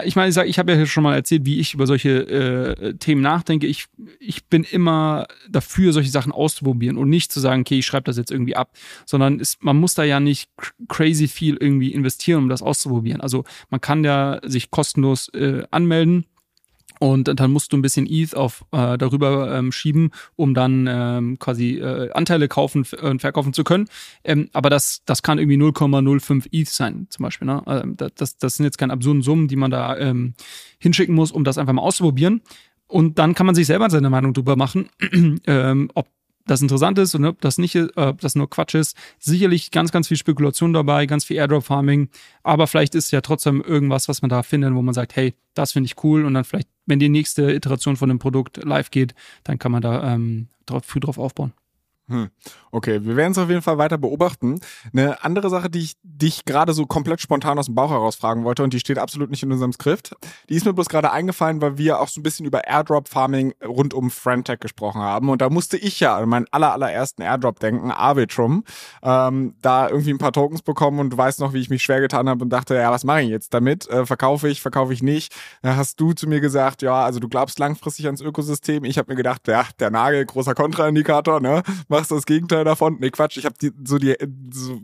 [0.05, 2.95] Ich meine, ich, sag, ich habe ja schon mal erzählt, wie ich über solche äh,
[2.95, 3.67] Themen nachdenke.
[3.67, 3.87] Ich,
[4.19, 8.17] ich bin immer dafür, solche Sachen auszuprobieren und nicht zu sagen, okay, ich schreibe das
[8.17, 8.73] jetzt irgendwie ab,
[9.05, 10.51] sondern ist, man muss da ja nicht
[10.89, 13.21] crazy viel irgendwie investieren, um das auszuprobieren.
[13.21, 16.25] Also man kann ja sich kostenlos äh, anmelden
[17.01, 21.39] Und dann musst du ein bisschen ETH auf, äh, darüber ähm, schieben, um dann ähm,
[21.39, 23.87] quasi äh, Anteile kaufen und verkaufen zu können.
[24.23, 27.47] Ähm, aber das, das kann irgendwie 0,05 ETH sein, zum Beispiel.
[27.47, 27.63] Ne?
[27.67, 30.35] Ähm, das, das sind jetzt keine absurden Summen, die man da ähm,
[30.79, 32.43] hinschicken muss, um das einfach mal auszuprobieren.
[32.87, 34.89] Und dann kann man sich selber seine Meinung drüber machen,
[35.47, 36.07] ähm, ob
[36.47, 38.97] das interessant ist und ob das nicht, äh, ob das nur Quatsch ist.
[39.19, 42.09] Sicherlich ganz, ganz viel Spekulation dabei, ganz viel Airdrop-Farming,
[42.43, 45.73] aber vielleicht ist ja trotzdem irgendwas, was man da findet, wo man sagt, hey, das
[45.73, 49.15] finde ich cool und dann vielleicht, wenn die nächste Iteration von dem Produkt live geht,
[49.45, 51.53] dann kann man da ähm, drauf, früh drauf aufbauen.
[52.07, 52.29] Hm.
[52.71, 54.61] Okay, wir werden es auf jeden Fall weiter beobachten.
[54.93, 58.45] Eine andere Sache, die ich dich gerade so komplett spontan aus dem Bauch heraus fragen
[58.45, 60.15] wollte und die steht absolut nicht in unserem Skript,
[60.51, 63.95] die ist mir bloß gerade eingefallen, weil wir auch so ein bisschen über Airdrop-Farming rund
[63.95, 65.31] um Friendtech gesprochen haben.
[65.31, 68.65] Und da musste ich ja an meinen aller, allerersten Airdrop denken, Arbitrum,
[69.03, 72.01] ähm, da irgendwie ein paar Tokens bekommen und du weißt noch, wie ich mich schwer
[72.01, 73.89] getan habe und dachte, ja, was mache ich jetzt damit?
[73.89, 75.35] Äh, verkaufe ich, verkaufe ich nicht?
[75.63, 78.85] Da hast du zu mir gesagt, ja, also du glaubst langfristig ans Ökosystem.
[78.85, 81.63] Ich habe mir gedacht, ja, der Nagel, großer Kontraindikator, ne?
[81.95, 82.99] Machst das Gegenteil davon.
[83.01, 83.55] Nee, Quatsch, ich habe
[83.85, 84.17] so die
[84.53, 84.81] so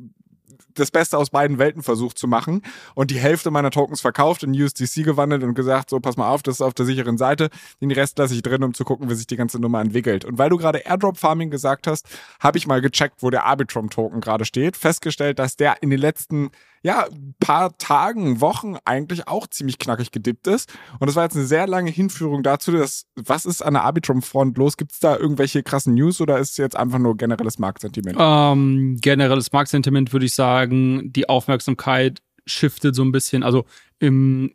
[0.74, 2.62] das Beste aus beiden Welten versucht zu machen
[2.94, 6.42] und die Hälfte meiner Tokens verkauft, in USDC gewandelt und gesagt, so pass mal auf,
[6.42, 9.14] das ist auf der sicheren Seite, den Rest lasse ich drin, um zu gucken, wie
[9.14, 10.24] sich die ganze Nummer entwickelt.
[10.24, 12.06] Und weil du gerade Airdrop Farming gesagt hast,
[12.38, 16.00] habe ich mal gecheckt, wo der Arbitrum Token gerade steht, festgestellt, dass der in den
[16.00, 16.50] letzten
[16.82, 17.06] ja,
[17.40, 20.72] paar Tagen, Wochen eigentlich auch ziemlich knackig gedippt ist.
[20.98, 24.56] Und das war jetzt eine sehr lange Hinführung dazu, dass, was ist an der Arbitrum-Front
[24.56, 24.76] los?
[24.76, 28.16] Gibt es da irgendwelche krassen News oder ist jetzt einfach nur generelles Marktsentiment?
[28.18, 33.42] Ähm, generelles Marktsentiment würde ich sagen, die Aufmerksamkeit shiftet so ein bisschen.
[33.42, 33.66] Also
[33.98, 34.54] im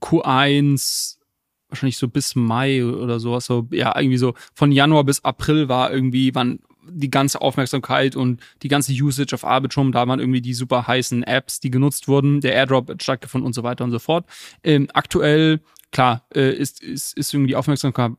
[0.00, 1.18] Q1
[1.68, 5.92] wahrscheinlich so bis Mai oder sowas, so, ja, irgendwie so von Januar bis April war
[5.92, 6.60] irgendwie, wann
[6.92, 11.22] die ganze Aufmerksamkeit und die ganze Usage auf Arbitrum, da waren irgendwie die super heißen
[11.22, 14.26] Apps, die genutzt wurden, der Airdrop stattgefunden und so weiter und so fort.
[14.62, 15.60] Ähm, aktuell,
[15.92, 18.12] klar, äh, ist, ist, ist irgendwie die Aufmerksamkeit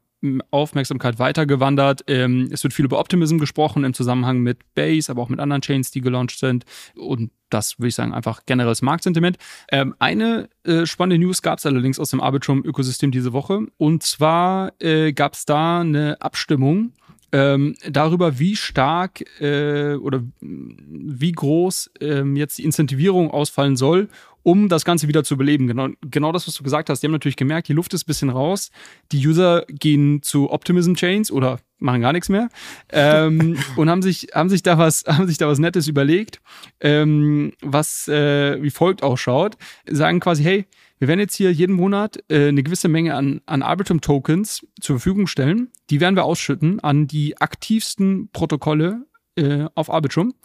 [0.51, 2.03] Aufmerksamkeit weitergewandert.
[2.07, 5.62] Ähm, es wird viel über Optimism gesprochen im Zusammenhang mit Base, aber auch mit anderen
[5.62, 6.65] Chains, die gelauncht sind.
[6.95, 9.38] Und das würde ich sagen, einfach generelles Marktsentiment.
[9.71, 13.65] Ähm, eine äh, spannende News gab es allerdings aus dem Arbitrum-Ökosystem diese Woche.
[13.77, 16.93] Und zwar äh, gab es da eine Abstimmung
[17.32, 24.10] ähm, darüber, wie stark äh, oder wie groß ähm, jetzt die Incentivierung ausfallen soll,
[24.44, 25.67] um das Ganze wieder zu beleben.
[25.67, 27.02] Genau, genau das, was du gesagt hast.
[27.02, 28.72] Die haben natürlich gemerkt, die Luft ist ein bisschen raus.
[29.12, 32.50] Die User gehen zu Optimism Chains oder machen gar nichts mehr
[32.89, 36.41] ähm, und haben sich haben sich da was haben sich da was Nettes überlegt,
[36.80, 39.58] ähm, was äh, wie folgt ausschaut.
[39.89, 40.65] Sagen quasi, hey,
[41.02, 45.26] wir werden jetzt hier jeden Monat äh, eine gewisse Menge an, an Arbitrum-Tokens zur Verfügung
[45.26, 45.72] stellen.
[45.90, 50.36] Die werden wir ausschütten an die aktivsten Protokolle äh, auf Arbitrum.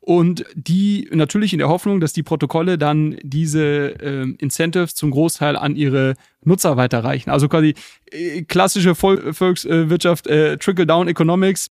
[0.00, 5.56] Und die natürlich in der Hoffnung, dass die Protokolle dann diese äh, Incentives zum Großteil
[5.56, 7.28] an ihre Nutzer weiterreichen.
[7.28, 7.74] Also quasi
[8.10, 11.68] äh, klassische Vol Volkswirtschaft, äh, Trickle-Down Economics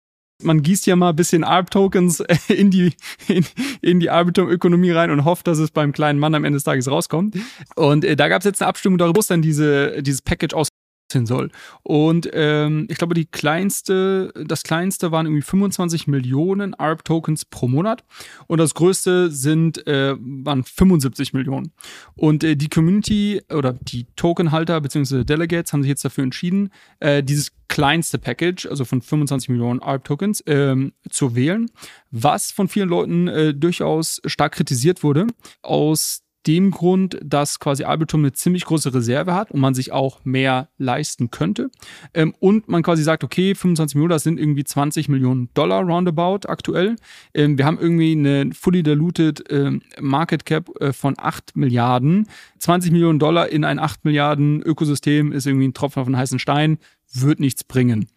[0.43, 2.93] man gießt ja mal ein bisschen ARB-Tokens in die,
[3.27, 3.45] in,
[3.81, 6.89] in die Arbitrum-Ökonomie rein und hofft, dass es beim kleinen Mann am Ende des Tages
[6.89, 7.35] rauskommt.
[7.75, 10.67] Und äh, da gab es jetzt eine Abstimmung darüber, wo dann diese, dieses Package aus
[11.13, 11.49] hin soll.
[11.83, 18.03] Und ähm, ich glaube, die kleinste, das kleinste waren irgendwie 25 Millionen ARP-Tokens pro Monat
[18.47, 21.71] und das größte sind äh, waren 75 Millionen.
[22.15, 25.23] Und äh, die Community oder die Tokenhalter bzw.
[25.23, 30.43] Delegates haben sich jetzt dafür entschieden, äh, dieses kleinste Package, also von 25 Millionen ARP-Tokens,
[30.45, 31.71] ähm, zu wählen,
[32.11, 35.25] was von vielen Leuten äh, durchaus stark kritisiert wurde,
[35.63, 40.23] aus dem Grund, dass quasi Arbitrum eine ziemlich große Reserve hat und man sich auch
[40.23, 41.69] mehr leisten könnte.
[42.13, 46.47] Ähm, und man quasi sagt, okay, 25 Millionen, das sind irgendwie 20 Millionen Dollar roundabout
[46.47, 46.95] aktuell.
[47.33, 52.27] Ähm, wir haben irgendwie eine fully diluted ähm, Market Cap äh, von 8 Milliarden.
[52.59, 56.39] 20 Millionen Dollar in ein 8 Milliarden Ökosystem ist irgendwie ein Tropfen auf einen heißen
[56.39, 56.77] Stein,
[57.13, 58.07] wird nichts bringen.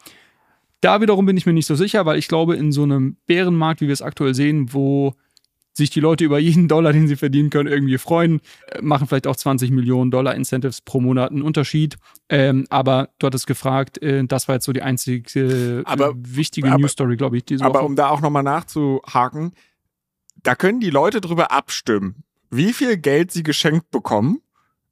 [0.80, 3.80] Da wiederum bin ich mir nicht so sicher, weil ich glaube, in so einem Bärenmarkt,
[3.80, 5.14] wie wir es aktuell sehen, wo
[5.76, 9.26] sich die Leute über jeden Dollar, den sie verdienen können, irgendwie freuen, äh, machen vielleicht
[9.26, 11.96] auch 20 Millionen Dollar Incentives pro Monat einen Unterschied.
[12.28, 16.68] Ähm, aber du hattest gefragt, äh, das war jetzt so die einzige äh, aber, wichtige
[16.68, 17.44] aber, News Story, glaube ich.
[17.44, 17.86] Diese aber Woche.
[17.86, 19.52] um da auch nochmal nachzuhaken,
[20.42, 24.40] da können die Leute drüber abstimmen, wie viel Geld sie geschenkt bekommen.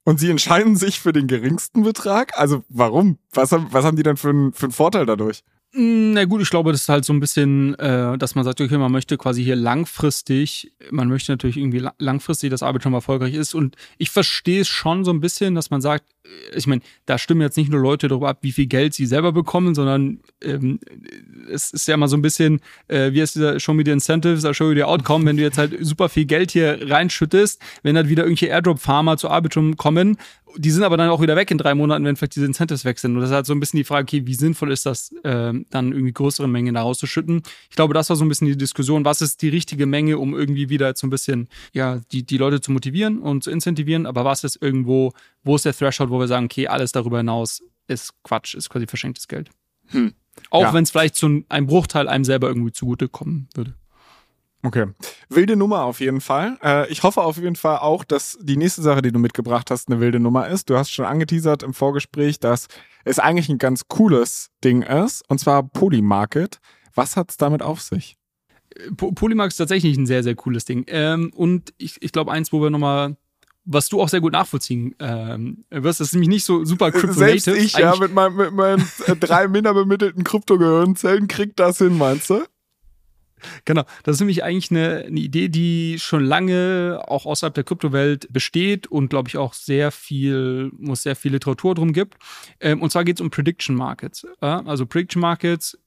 [0.06, 2.38] Und sie entscheiden sich für den geringsten Betrag?
[2.38, 3.16] Also warum?
[3.32, 5.42] Was haben, was haben die denn für, für einen Vorteil dadurch?
[5.76, 8.78] Na gut, ich glaube, das ist halt so ein bisschen, äh, dass man sagt, okay,
[8.78, 13.54] man möchte quasi hier langfristig, man möchte natürlich irgendwie langfristig, dass Arbitrum erfolgreich ist.
[13.54, 16.13] Und ich verstehe es schon so ein bisschen, dass man sagt,
[16.54, 19.32] ich meine, da stimmen jetzt nicht nur Leute darüber ab, wie viel Geld sie selber
[19.32, 20.80] bekommen, sondern ähm,
[21.50, 24.44] es ist ja immer so ein bisschen, äh, wie ist dieser Show me the incentives,
[24.56, 28.08] show you the outcome, wenn du jetzt halt super viel Geld hier reinschüttest, wenn halt
[28.08, 30.16] wieder irgendwelche Airdrop-Farmer zu Arbitrum kommen
[30.56, 32.98] die sind aber dann auch wieder weg in drei Monaten, wenn vielleicht diese Incentives weg
[32.98, 33.14] sind.
[33.14, 35.52] Und das ist halt so ein bisschen die Frage, okay, wie sinnvoll ist das, äh,
[35.70, 37.42] dann irgendwie größere Mengen da rauszuschütten?
[37.70, 40.34] Ich glaube, das war so ein bisschen die Diskussion, was ist die richtige Menge, um
[40.34, 44.06] irgendwie wieder jetzt so ein bisschen, ja, die, die Leute zu motivieren und zu incentivieren,
[44.06, 45.12] aber was ist irgendwo,
[45.44, 48.86] wo ist der Threshold, wo wir sagen, okay, alles darüber hinaus ist Quatsch, ist quasi
[48.86, 49.50] verschenktes Geld.
[49.88, 50.14] Hm.
[50.50, 50.74] Auch ja.
[50.74, 53.74] wenn es vielleicht zu einem Bruchteil einem selber irgendwie zugutekommen würde.
[54.64, 54.86] Okay.
[55.28, 56.58] Wilde Nummer auf jeden Fall.
[56.62, 59.88] Äh, ich hoffe auf jeden Fall auch, dass die nächste Sache, die du mitgebracht hast,
[59.88, 60.70] eine wilde Nummer ist.
[60.70, 62.68] Du hast schon angeteasert im Vorgespräch, dass
[63.04, 66.60] es eigentlich ein ganz cooles Ding ist, und zwar Polymarket.
[66.94, 68.16] Was hat es damit auf sich?
[68.96, 70.84] Polymarket ist tatsächlich ein sehr, sehr cooles Ding.
[70.88, 73.16] Ähm, und ich, ich glaube, eins, wo wir nochmal
[73.64, 76.00] was du auch sehr gut nachvollziehen ähm, wirst.
[76.00, 77.40] Das ist nämlich nicht so super crypto-native.
[77.40, 82.30] Selbst ich, ja, mit, meinem, mit meinen äh, drei minderbemittelten Kryptogehirnzellen kriegt das hin, meinst
[82.30, 82.44] du?
[83.64, 88.32] Genau, das ist nämlich eigentlich eine, eine Idee, die schon lange auch außerhalb der Kryptowelt
[88.32, 92.16] besteht und glaube ich auch sehr viel, muss sehr viel Literatur drum gibt.
[92.60, 94.26] Ähm, und zwar geht es um Prediction Markets.
[94.40, 95.78] Äh, also Prediction Markets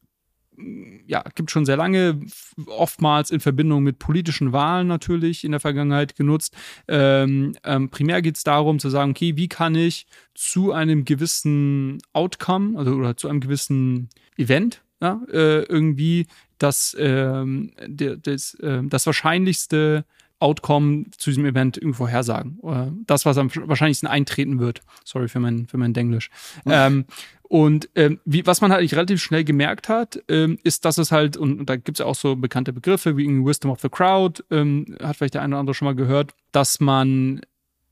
[1.05, 2.19] ja, gibt schon sehr lange,
[2.65, 6.55] oftmals in Verbindung mit politischen Wahlen natürlich in der Vergangenheit genutzt.
[6.87, 11.99] Ähm, ähm, primär geht es darum zu sagen, okay, wie kann ich zu einem gewissen
[12.13, 16.25] Outcome, also oder zu einem gewissen Event, ja, äh, irgendwie
[16.57, 20.05] das, ähm, das, äh, das wahrscheinlichste
[20.39, 22.59] Outcome zu diesem Event irgendwie vorhersagen.
[22.59, 24.81] Oder das, was am wahrscheinlichsten eintreten wird.
[25.03, 26.29] Sorry für mein, für mein Denglisch.
[26.65, 26.71] Mhm.
[26.73, 27.05] Ähm,
[27.49, 31.37] und ähm, wie, was man halt relativ schnell gemerkt hat, ähm, ist, dass es halt,
[31.37, 34.43] und, und da gibt es ja auch so bekannte Begriffe wie Wisdom of the Crowd,
[34.51, 37.41] ähm, hat vielleicht der eine oder andere schon mal gehört, dass man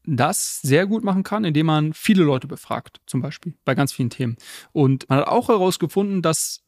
[0.04, 4.10] das sehr gut machen kann, indem man viele Leute befragt, zum Beispiel, bei ganz vielen
[4.10, 4.36] Themen.
[4.72, 6.62] Und man hat auch herausgefunden, dass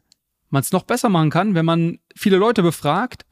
[0.50, 3.27] man es noch besser machen kann, wenn man viele Leute befragt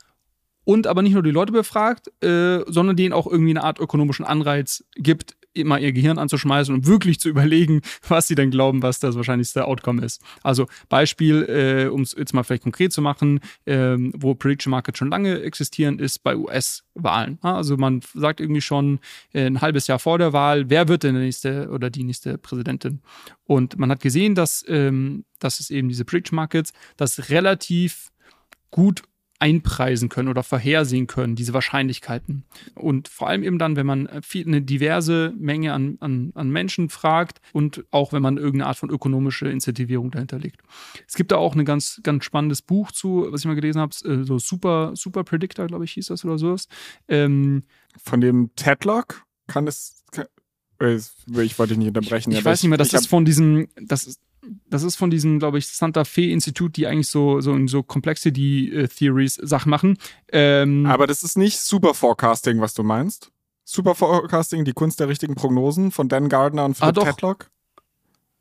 [0.65, 4.25] und aber nicht nur die Leute befragt, äh, sondern denen auch irgendwie eine Art ökonomischen
[4.25, 8.99] Anreiz gibt, immer ihr Gehirn anzuschmeißen und wirklich zu überlegen, was sie denn glauben, was
[8.99, 10.21] das wahrscheinlichste Outcome ist.
[10.43, 14.97] Also Beispiel, äh, um es jetzt mal vielleicht konkret zu machen, äh, wo Prediction Markets
[14.97, 17.39] schon lange existieren, ist bei US-Wahlen.
[17.41, 18.99] Also man sagt irgendwie schon
[19.33, 22.37] äh, ein halbes Jahr vor der Wahl, wer wird denn der nächste oder die nächste
[22.37, 23.01] Präsidentin?
[23.45, 28.11] Und man hat gesehen, dass, ähm, dass es eben diese Prediction Markets, das relativ
[28.71, 29.03] gut
[29.45, 32.45] einpreisen können oder vorhersehen können, diese Wahrscheinlichkeiten.
[32.73, 36.89] Und vor allem eben dann, wenn man viel, eine diverse Menge an, an, an Menschen
[36.89, 40.61] fragt und auch wenn man irgendeine Art von ökonomische Incentivierung dahinter legt.
[41.07, 43.95] Es gibt da auch ein ganz, ganz spannendes Buch zu, was ich mal gelesen habe,
[44.05, 46.67] äh, so Super, Super Predictor, glaube ich, hieß das oder sowas.
[47.07, 47.65] Ähm,
[48.03, 50.03] Von dem Tedlock kann es.
[50.11, 50.25] Kann,
[50.79, 52.31] äh, ich wollte dich nicht unterbrechen.
[52.31, 54.19] Ich weiß nicht mehr, das ist von diesem, das ist,
[54.69, 57.83] das ist von diesem, glaube ich, Santa Fe Institut, die eigentlich so, so in so
[57.83, 59.97] Complexity äh, Theories Sachen machen.
[60.31, 63.31] Ähm, Aber das ist nicht Super Forecasting, was du meinst.
[63.63, 67.49] Super Forecasting, die Kunst der richtigen Prognosen von Dan Gardner und Philip ah, Tedlock.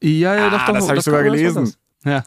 [0.02, 0.74] Ja, ja, ah, doch, doch.
[0.74, 1.74] Das habe ich sogar gelesen.
[2.04, 2.24] Ja.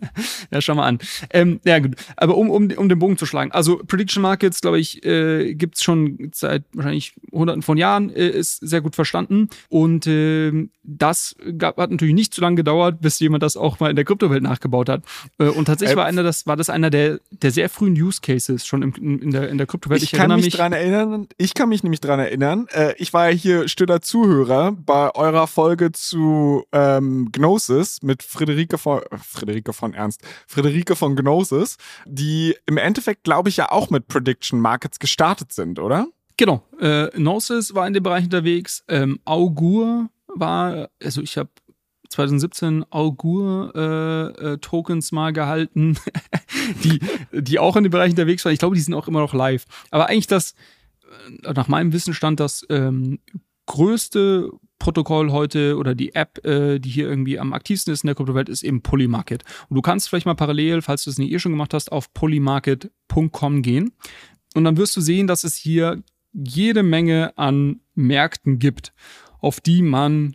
[0.50, 0.98] ja, schau mal an.
[1.30, 1.96] Ähm, ja, gut.
[2.16, 3.52] Aber um, um, um den Bogen zu schlagen.
[3.52, 8.28] Also Prediction Markets, glaube ich, äh, gibt es schon seit wahrscheinlich hunderten von Jahren, äh,
[8.28, 9.48] ist sehr gut verstanden.
[9.68, 13.90] Und äh, das gab, hat natürlich nicht zu lange gedauert, bis jemand das auch mal
[13.90, 15.04] in der Kryptowelt nachgebaut hat.
[15.38, 18.66] Äh, und tatsächlich war, einer, das, war das einer der, der sehr frühen Use Cases
[18.66, 20.02] schon im, in, der, in der Kryptowelt.
[20.02, 23.12] Ich, ich kann mich, mich dran erinnern, ich kann mich nämlich dran erinnern, äh, ich
[23.12, 29.72] war ja hier stiller Zuhörer bei eurer Folge zu ähm, Gnosis mit Friederike von Friederike
[29.72, 34.98] von Ernst, Friederike von Gnosis, die im Endeffekt, glaube ich, ja auch mit Prediction Markets
[34.98, 36.06] gestartet sind, oder?
[36.36, 36.62] Genau.
[36.80, 38.84] Äh, Gnosis war in dem Bereich unterwegs.
[38.88, 41.50] Ähm, Augur war, also ich habe
[42.12, 45.96] 2017 Augur-Tokens äh, äh, mal gehalten,
[46.84, 47.00] die,
[47.32, 48.52] die auch in dem Bereich unterwegs waren.
[48.52, 49.64] Ich glaube, die sind auch immer noch live.
[49.90, 50.54] Aber eigentlich das,
[51.42, 53.20] äh, nach meinem Wissen stand das ähm,
[53.66, 54.50] größte
[54.82, 58.48] Protokoll heute oder die App, äh, die hier irgendwie am aktivsten ist in der Kryptowelt,
[58.48, 59.44] ist eben Polymarket.
[59.68, 62.12] Und du kannst vielleicht mal parallel, falls du es nicht eh schon gemacht hast, auf
[62.12, 63.92] polymarket.com gehen.
[64.56, 68.92] Und dann wirst du sehen, dass es hier jede Menge an Märkten gibt,
[69.38, 70.34] auf die man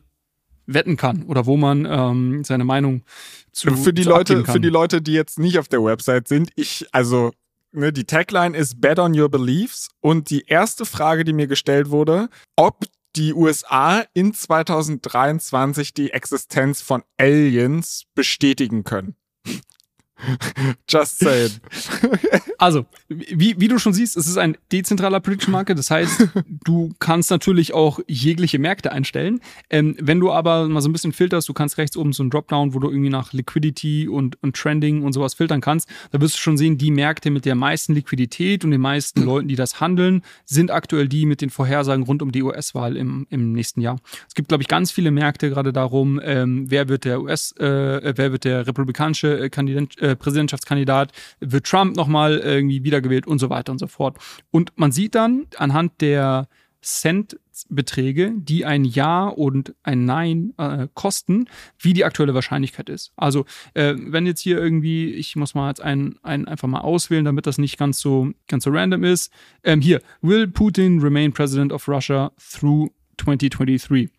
[0.65, 3.03] wetten kann oder wo man ähm, seine Meinung
[3.51, 6.51] zu für die zu Leute für die Leute die jetzt nicht auf der Website sind
[6.55, 7.31] ich also
[7.71, 11.89] ne, die Tagline ist Bet on your beliefs und die erste Frage die mir gestellt
[11.89, 12.83] wurde ob
[13.17, 19.15] die USA in 2023 die Existenz von Aliens bestätigen können.
[20.89, 21.51] Just saying.
[22.59, 25.77] Also, wie, wie du schon siehst, es ist ein dezentraler Prediction Market.
[25.77, 26.29] Das heißt,
[26.63, 29.41] du kannst natürlich auch jegliche Märkte einstellen.
[29.69, 32.31] Ähm, wenn du aber mal so ein bisschen filterst, du kannst rechts oben so ein
[32.31, 35.87] Dropdown, wo du irgendwie nach Liquidity und, und Trending und sowas filtern kannst.
[36.11, 39.47] Da wirst du schon sehen, die Märkte mit der meisten Liquidität und den meisten Leuten,
[39.47, 43.53] die das handeln, sind aktuell die mit den Vorhersagen rund um die US-Wahl im, im
[43.53, 43.99] nächsten Jahr.
[44.27, 48.13] Es gibt, glaube ich, ganz viele Märkte gerade darum, ähm, wer wird der US, äh,
[48.15, 53.49] wer wird der republikanische äh, Kandidat, äh, Präsidentschaftskandidat, wird Trump nochmal irgendwie wiedergewählt und so
[53.49, 54.17] weiter und so fort.
[54.51, 56.47] Und man sieht dann anhand der
[56.81, 61.45] Centbeträge, die ein Ja und ein Nein äh, kosten,
[61.79, 63.11] wie die aktuelle Wahrscheinlichkeit ist.
[63.15, 67.25] Also äh, wenn jetzt hier irgendwie, ich muss mal jetzt einen, einen einfach mal auswählen,
[67.25, 69.31] damit das nicht ganz so ganz so random ist.
[69.63, 72.89] Ähm, hier, will Putin remain President of Russia through
[73.19, 74.09] 2023?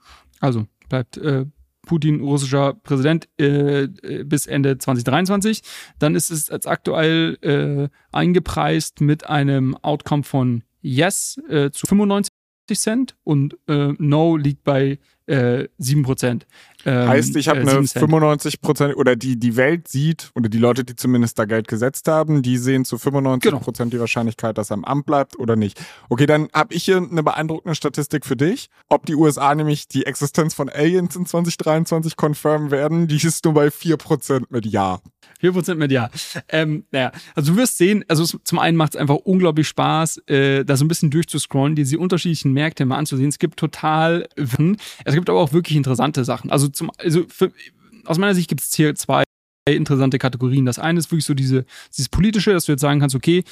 [0.40, 1.46] Also bleibt äh,
[1.88, 5.62] Putin russischer Präsident äh, äh bis Ende 2023.
[5.98, 12.32] Dann ist es als aktuell äh, eingepreist mit einem Outcome von Yes äh, zu 95
[12.74, 14.98] Cent und äh, No liegt bei
[15.28, 16.42] äh, 7%.
[16.84, 20.58] Ähm, heißt, ich habe äh, eine 95 Prozent oder die die Welt sieht oder die
[20.58, 23.90] Leute, die zumindest da Geld gesetzt haben, die sehen zu 95 Prozent genau.
[23.90, 25.80] die Wahrscheinlichkeit, dass er am Amt bleibt oder nicht.
[26.08, 28.70] Okay, dann habe ich hier eine beeindruckende Statistik für dich.
[28.88, 33.54] Ob die USA nämlich die Existenz von Aliens in 2023 confirmen werden, die ist nur
[33.54, 35.00] bei 4 Prozent mit Ja.
[35.42, 36.10] 4% mit Ja.
[36.48, 40.64] Ähm, naja, also du wirst sehen, also zum einen macht es einfach unglaublich Spaß, äh,
[40.64, 43.28] da so ein bisschen durchzuscrollen, diese unterschiedlichen Märkte mal anzusehen.
[43.28, 46.50] Es gibt total, es gibt aber auch wirklich interessante Sachen.
[46.50, 47.52] Also zum, also für,
[48.04, 49.24] aus meiner Sicht gibt es hier zwei
[49.68, 50.64] interessante Kategorien.
[50.64, 51.64] Das eine ist wirklich so diese,
[51.94, 53.44] dieses politische, dass du jetzt sagen kannst, okay,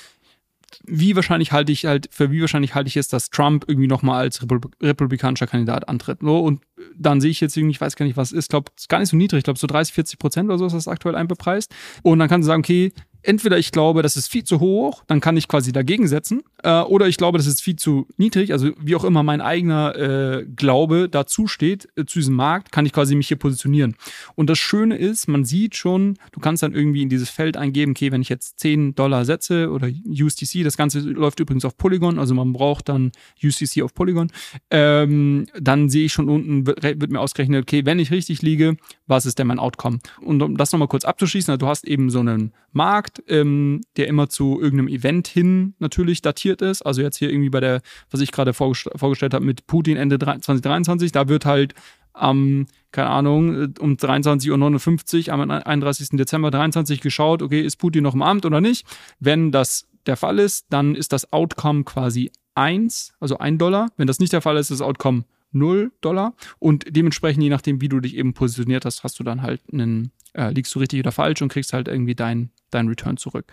[0.84, 4.20] wie wahrscheinlich halte ich halt, für wie wahrscheinlich halte ich es, dass Trump irgendwie nochmal
[4.20, 6.18] als Republik republikanischer Kandidat antritt.
[6.20, 6.62] So, und
[6.96, 9.16] dann sehe ich jetzt irgendwie, ich weiß gar nicht, was ist, glaube, gar nicht so
[9.16, 11.74] niedrig, ich glaube, so 30, 40 Prozent oder so ist das aktuell einbepreist.
[12.02, 12.92] Und dann kannst du sagen, okay,
[13.26, 16.80] entweder ich glaube, das ist viel zu hoch, dann kann ich quasi dagegen setzen, äh,
[16.80, 20.46] oder ich glaube, das ist viel zu niedrig, also wie auch immer mein eigener äh,
[20.56, 23.96] Glaube dazu steht, äh, zu diesem Markt, kann ich quasi mich hier positionieren.
[24.34, 27.92] Und das Schöne ist, man sieht schon, du kannst dann irgendwie in dieses Feld eingeben,
[27.92, 32.18] okay, wenn ich jetzt 10 Dollar setze oder USDC, das Ganze läuft übrigens auf Polygon,
[32.18, 33.12] also man braucht dann
[33.42, 34.30] USDC auf Polygon,
[34.70, 38.76] ähm, dann sehe ich schon unten, wird, wird mir ausgerechnet, okay, wenn ich richtig liege,
[39.06, 39.98] was ist denn mein Outcome?
[40.20, 44.08] Und um das nochmal kurz abzuschließen, also du hast eben so einen Markt, ähm, der
[44.08, 46.82] immer zu irgendeinem Event hin natürlich datiert ist.
[46.82, 50.18] Also jetzt hier irgendwie bei der, was ich gerade vorgest vorgestellt habe mit Putin Ende
[50.18, 51.74] 2023, da wird halt
[52.12, 56.10] am, keine Ahnung, um 23.59 Uhr am 31.
[56.12, 58.86] Dezember 23 geschaut, okay, ist Putin noch im Amt oder nicht?
[59.20, 63.88] Wenn das der Fall ist, dann ist das Outcome quasi 1, also 1 Dollar.
[63.96, 65.24] Wenn das nicht der Fall ist, ist das Outcome
[65.56, 66.34] 0 Dollar.
[66.58, 70.12] Und dementsprechend, je nachdem, wie du dich eben positioniert hast, hast du dann halt einen,
[70.34, 73.46] äh, liegst du richtig oder falsch und kriegst halt irgendwie dein, dein Return zurück.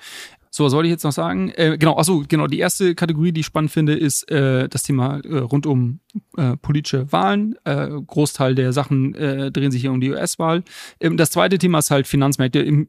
[0.55, 1.49] So, was soll ich jetzt noch sagen?
[1.55, 5.19] Äh, genau, achso, genau, die erste Kategorie, die ich spannend finde, ist äh, das Thema
[5.21, 5.99] äh, rund um
[6.37, 7.55] äh, politische Wahlen.
[7.63, 10.63] Äh, Großteil der Sachen äh, drehen sich hier um die US-Wahl.
[10.99, 12.87] Ähm, das zweite Thema ist halt Finanzmärkte, im,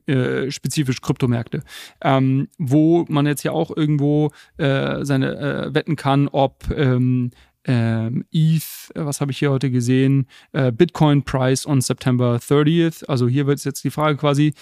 [0.51, 1.63] spezifisch Kryptomärkte,
[2.03, 7.31] ähm, wo man jetzt ja auch irgendwo seine wetten kann, ob ähm,
[7.67, 8.63] ähm, ETH,
[8.95, 10.27] äh, was habe ich hier heute gesehen?
[10.53, 13.05] Äh, Bitcoin Price on September 30th.
[13.07, 14.55] Also hier wird jetzt die Frage quasi,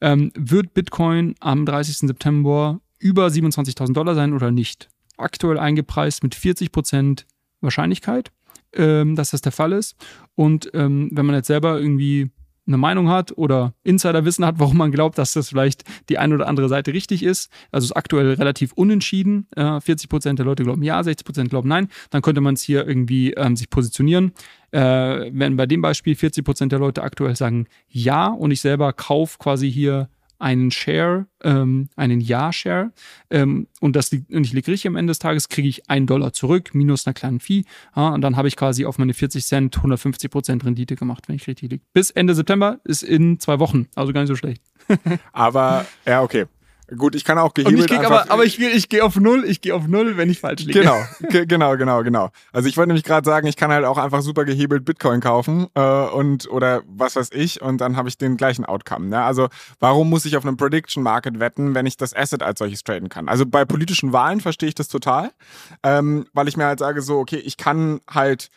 [0.00, 2.08] ähm, wird Bitcoin am 30.
[2.08, 4.88] September über 27.000 Dollar sein oder nicht?
[5.16, 7.26] Aktuell eingepreist mit 40 Prozent
[7.60, 8.30] Wahrscheinlichkeit,
[8.74, 9.96] ähm, dass das der Fall ist.
[10.34, 12.30] Und ähm, wenn man jetzt selber irgendwie
[12.68, 16.46] eine Meinung hat oder Insiderwissen hat, warum man glaubt, dass das vielleicht die eine oder
[16.46, 17.50] andere Seite richtig ist.
[17.72, 19.48] Also ist aktuell relativ unentschieden.
[19.56, 21.88] Äh, 40 Prozent der Leute glauben ja, 60 Prozent glauben nein.
[22.10, 24.32] Dann könnte man es hier irgendwie ähm, sich positionieren.
[24.70, 28.92] Äh, wenn bei dem Beispiel 40 Prozent der Leute aktuell sagen ja und ich selber
[28.92, 30.08] kaufe quasi hier
[30.38, 32.92] einen Share, ähm, einen Ja-Share
[33.30, 36.06] ähm, und das liegt, und ich liege richtig am Ende des Tages, kriege ich einen
[36.06, 37.64] Dollar zurück, minus einer kleinen Fee.
[37.96, 41.36] Ja, und dann habe ich quasi auf meine 40 Cent 150 Prozent Rendite gemacht, wenn
[41.36, 41.84] ich richtig liege.
[41.92, 44.62] Bis Ende September ist in zwei Wochen, also gar nicht so schlecht.
[45.32, 46.46] Aber, ja, okay.
[46.96, 49.74] Gut, ich kann auch gehebelt ich aber, aber ich, ich gehe auf null, ich gehe
[49.74, 50.80] auf null, wenn ich falsch liege.
[50.80, 50.96] Genau,
[51.28, 52.30] genau, genau, genau.
[52.50, 55.66] Also ich wollte nämlich gerade sagen, ich kann halt auch einfach super gehebelt Bitcoin kaufen
[55.74, 59.08] äh, und oder was weiß ich und dann habe ich den gleichen Outcome.
[59.08, 59.22] Ne?
[59.22, 59.48] Also
[59.80, 63.10] warum muss ich auf einem Prediction Market wetten, wenn ich das Asset als solches traden
[63.10, 63.28] kann?
[63.28, 65.30] Also bei politischen Wahlen verstehe ich das total,
[65.82, 68.48] ähm, weil ich mir halt sage so, okay, ich kann halt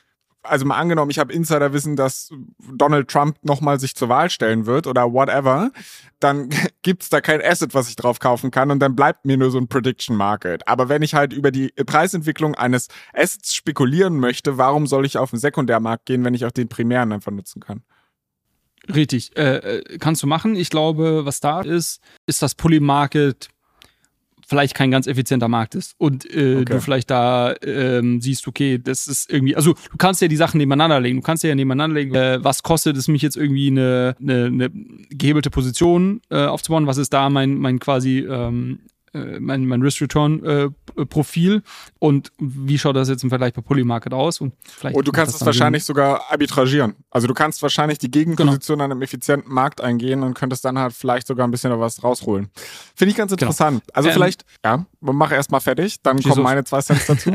[0.44, 2.32] also mal angenommen, ich habe Insiderwissen, dass
[2.74, 5.72] Donald Trump nochmal sich zur Wahl stellen wird oder whatever,
[6.20, 6.50] dann
[6.82, 9.58] gibt's da kein Asset, was ich drauf kaufen kann und dann bleibt mir nur so
[9.58, 10.68] ein Prediction Market.
[10.68, 15.30] Aber wenn ich halt über die Preisentwicklung eines Assets spekulieren möchte, warum soll ich auf
[15.30, 17.84] den Sekundärmarkt gehen, wenn ich auch den primären einfach nutzen kann?
[18.94, 20.56] Richtig, äh, äh, kannst du machen.
[20.56, 23.50] Ich glaube, was da ist, ist das Polymarket
[24.52, 26.66] vielleicht kein ganz effizienter Markt ist und äh, okay.
[26.66, 30.58] du vielleicht da ähm, siehst, okay, das ist irgendwie, also du kannst ja die Sachen
[30.58, 34.18] nebeneinander legen, du kannst ja nebeneinander legen, äh, was kostet es mich jetzt irgendwie eine,
[34.20, 34.70] eine, eine
[35.10, 38.80] gehebelte Position äh, aufzubauen, was ist da mein, mein quasi ähm,
[39.14, 41.62] äh, mein, mein Risk-Return-Profil äh,
[42.00, 44.40] und wie schaut das jetzt im Vergleich bei Polymarket aus?
[44.40, 45.96] Und, vielleicht und du kannst es wahrscheinlich Sinn.
[45.96, 46.96] sogar arbitragieren.
[47.10, 48.86] Also du kannst wahrscheinlich die Gegenposition genau.
[48.86, 52.50] an einem effizienten Markt eingehen und könntest dann halt vielleicht sogar ein bisschen was rausholen.
[52.96, 53.50] Finde ich ganz genau.
[53.50, 53.82] interessant.
[53.82, 53.96] Genau.
[53.96, 57.32] Also ähm, vielleicht, ja, mach erst mal fertig, dann kommen meine zwei Cents dazu.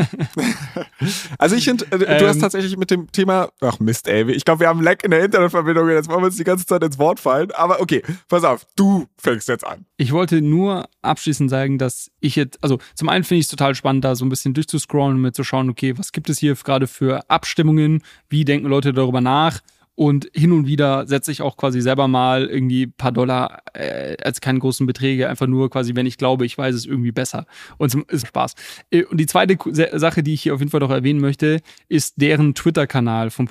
[1.38, 4.44] also ich finde, äh, du ähm, hast tatsächlich mit dem Thema, ach Mist, ey, ich
[4.44, 6.98] glaube, wir haben Leck in der Internetverbindung, jetzt wollen wir uns die ganze Zeit ins
[6.98, 9.84] Wort fallen, aber okay, pass auf, du fängst jetzt an.
[9.96, 13.50] Ich wollte nur abschließend sagen, sagen, dass ich jetzt, also zum einen finde ich es
[13.50, 16.38] total spannend, da so ein bisschen durchzuscrollen und mir zu schauen, okay, was gibt es
[16.38, 19.60] hier gerade für Abstimmungen, wie denken Leute darüber nach
[19.94, 24.16] und hin und wieder setze ich auch quasi selber mal irgendwie ein paar Dollar äh,
[24.22, 27.46] als keine großen Beträge, einfach nur quasi, wenn ich glaube, ich weiß es irgendwie besser.
[27.78, 28.54] Und es ist Spaß.
[28.90, 29.56] Äh, und die zweite
[29.98, 33.48] Sache, die ich hier auf jeden Fall noch erwähnen möchte, ist deren Twitter-Kanal vom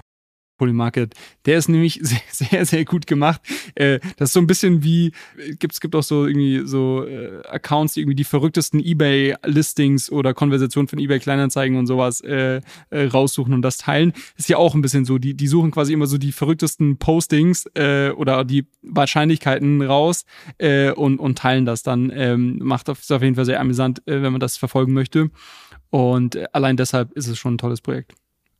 [0.58, 1.14] Polymarket.
[1.46, 3.42] Der ist nämlich sehr, sehr, sehr gut gemacht.
[3.76, 7.94] Äh, das ist so ein bisschen wie, es gibt auch so irgendwie so äh, Accounts,
[7.94, 13.62] die irgendwie die verrücktesten Ebay-Listings oder Konversationen von Ebay-Kleinanzeigen und sowas äh, äh, raussuchen und
[13.62, 14.14] das teilen.
[14.38, 15.18] Ist ja auch ein bisschen so.
[15.18, 20.26] Die, die suchen quasi immer so die verrücktesten Postings äh, oder die Wahrscheinlichkeiten raus
[20.58, 22.12] äh, und, und teilen das dann.
[22.14, 25.30] Ähm, macht ist auf jeden Fall sehr amüsant, äh, wenn man das verfolgen möchte.
[25.90, 28.14] Und äh, allein deshalb ist es schon ein tolles Projekt.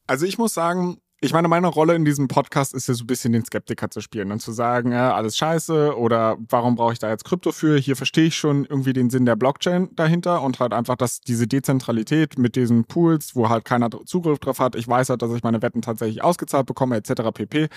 [0.08, 3.08] Also ich muss sagen, ich meine, meine Rolle in diesem Podcast ist ja so ein
[3.08, 7.00] bisschen den Skeptiker zu spielen und zu sagen, ja, alles scheiße oder warum brauche ich
[7.00, 7.78] da jetzt Krypto für?
[7.78, 11.48] Hier verstehe ich schon irgendwie den Sinn der Blockchain dahinter und halt einfach, dass diese
[11.48, 15.44] Dezentralität mit diesen Pools, wo halt keiner Zugriff drauf hat, ich weiß halt, dass ich
[15.44, 17.32] meine Wetten tatsächlich ausgezahlt bekomme, etc.
[17.34, 17.70] pp.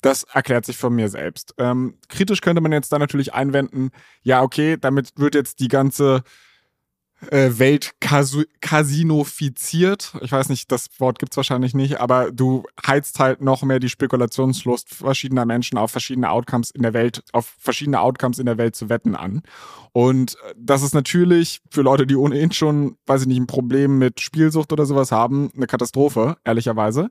[0.00, 1.54] Das erklärt sich von mir selbst.
[1.58, 3.90] Ähm, kritisch könnte man jetzt da natürlich einwenden,
[4.22, 6.47] ja, okay, damit wird jetzt die ganze äh,
[7.20, 7.94] Welt
[8.60, 10.12] kasinofiziert.
[10.20, 13.88] Ich weiß nicht, das Wort gibt's wahrscheinlich nicht, aber du heizt halt noch mehr die
[13.88, 18.76] Spekulationslust verschiedener Menschen auf verschiedene Outcomes in der Welt, auf verschiedene Outcomes in der Welt
[18.76, 19.42] zu wetten an.
[19.92, 24.20] Und das ist natürlich für Leute, die ohnehin schon, weiß ich nicht, ein Problem mit
[24.20, 27.10] Spielsucht oder sowas haben, eine Katastrophe, ehrlicherweise.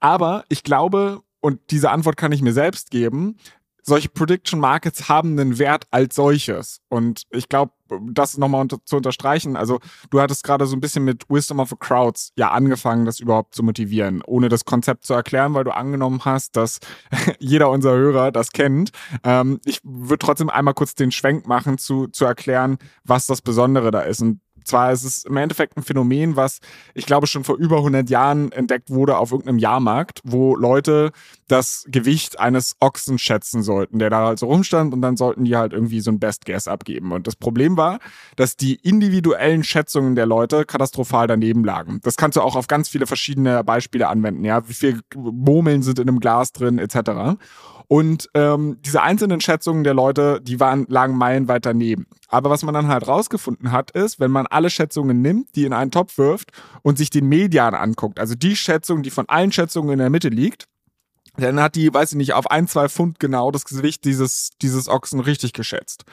[0.00, 3.36] Aber ich glaube, und diese Antwort kann ich mir selbst geben,
[3.84, 6.80] solche Prediction Markets haben einen Wert als solches.
[6.88, 7.72] Und ich glaube,
[8.10, 9.78] das nochmal unter, zu unterstreichen, also
[10.10, 13.54] du hattest gerade so ein bisschen mit Wisdom of the Crowds ja angefangen, das überhaupt
[13.54, 16.80] zu motivieren, ohne das Konzept zu erklären, weil du angenommen hast, dass
[17.38, 18.90] jeder unserer Hörer das kennt.
[19.22, 23.90] Ähm, ich würde trotzdem einmal kurz den Schwenk machen, zu, zu erklären, was das Besondere
[23.90, 24.22] da ist.
[24.22, 26.58] Und zwar ist es im Endeffekt ein Phänomen, was
[26.94, 31.12] ich glaube schon vor über 100 Jahren entdeckt wurde auf irgendeinem Jahrmarkt, wo Leute
[31.48, 35.56] das Gewicht eines Ochsen schätzen sollten, der da halt so rumstand und dann sollten die
[35.56, 37.12] halt irgendwie so ein Best Guess abgeben.
[37.12, 37.98] Und das Problem war,
[38.36, 42.00] dass die individuellen Schätzungen der Leute katastrophal daneben lagen.
[42.02, 45.98] Das kannst du auch auf ganz viele verschiedene Beispiele anwenden, ja, wie viel Murmeln sind
[45.98, 47.38] in einem Glas drin, etc.
[47.88, 52.06] Und ähm, diese einzelnen Schätzungen der Leute, die waren, lagen meilenweit daneben.
[52.28, 55.72] Aber was man dann halt rausgefunden hat, ist, wenn man alle Schätzungen nimmt, die in
[55.72, 56.50] einen Topf wirft
[56.82, 60.28] und sich den Median anguckt, also die Schätzung, die von allen Schätzungen in der Mitte
[60.28, 60.66] liegt,
[61.36, 64.88] dann hat die, weiß ich nicht, auf ein, zwei Pfund genau das Gewicht dieses, dieses
[64.88, 66.04] Ochsen richtig geschätzt.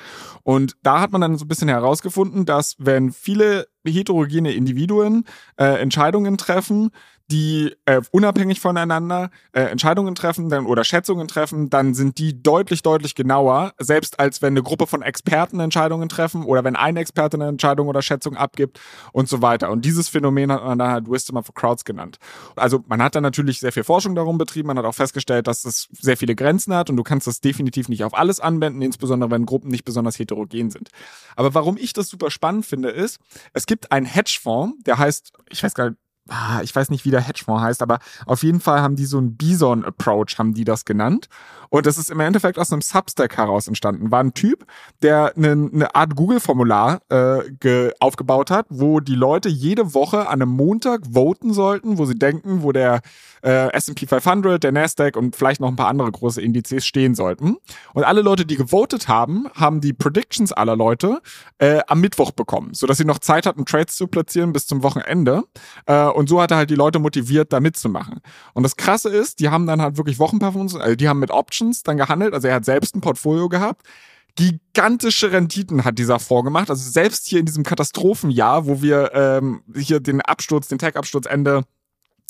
[0.43, 5.25] Und da hat man dann so ein bisschen herausgefunden, dass wenn viele heterogene Individuen
[5.57, 6.89] äh, Entscheidungen treffen,
[7.31, 12.83] die äh, unabhängig voneinander äh, Entscheidungen treffen dann, oder Schätzungen treffen, dann sind die deutlich,
[12.83, 17.37] deutlich genauer, selbst als wenn eine Gruppe von Experten Entscheidungen treffen oder wenn ein Experte
[17.37, 18.79] eine Entscheidung oder Schätzung abgibt
[19.13, 19.71] und so weiter.
[19.71, 22.17] Und dieses Phänomen hat man dann halt Wisdom of Crowds genannt.
[22.55, 25.63] Also man hat dann natürlich sehr viel Forschung darum betrieben, man hat auch festgestellt, dass
[25.63, 29.31] es sehr viele Grenzen hat und du kannst das definitiv nicht auf alles anwenden, insbesondere
[29.31, 30.89] wenn Gruppen nicht besonders heterogen sind.
[31.35, 33.19] Aber warum ich das super spannend finde, ist,
[33.53, 36.00] es gibt einen Hedgefonds, der heißt, ich weiß gar nicht,
[36.31, 39.17] ah, ich weiß nicht, wie der Hedgefonds heißt, aber auf jeden Fall haben die so
[39.17, 41.27] einen Bison-Approach, haben die das genannt.
[41.69, 44.11] Und das ist im Endeffekt aus einem Substack heraus entstanden.
[44.11, 44.65] War ein Typ,
[45.01, 50.49] der eine, eine Art Google-Formular äh, aufgebaut hat, wo die Leute jede Woche an einem
[50.49, 52.99] Montag voten sollten, wo sie denken, wo der
[53.43, 57.55] äh, S&P 500, der Nasdaq und vielleicht noch ein paar andere große Indizes stehen sollten.
[57.93, 61.21] Und alle Leute, die gewotet haben, haben die Predictions aller Leute
[61.57, 65.43] äh, am Mittwoch bekommen, sodass sie noch Zeit hatten, Trades zu platzieren bis zum Wochenende.
[65.85, 68.21] Äh, und so hat er halt die Leute motiviert, da mitzumachen.
[68.53, 71.81] Und das Krasse ist, die haben dann halt wirklich Wochenperformance, also die haben mit Options
[71.81, 72.35] dann gehandelt.
[72.35, 73.87] Also er hat selbst ein Portfolio gehabt.
[74.35, 76.69] Gigantische Renditen hat dieser Fonds gemacht.
[76.69, 81.63] Also selbst hier in diesem Katastrophenjahr, wo wir ähm, hier den Absturz, den Tech-Absturz Ende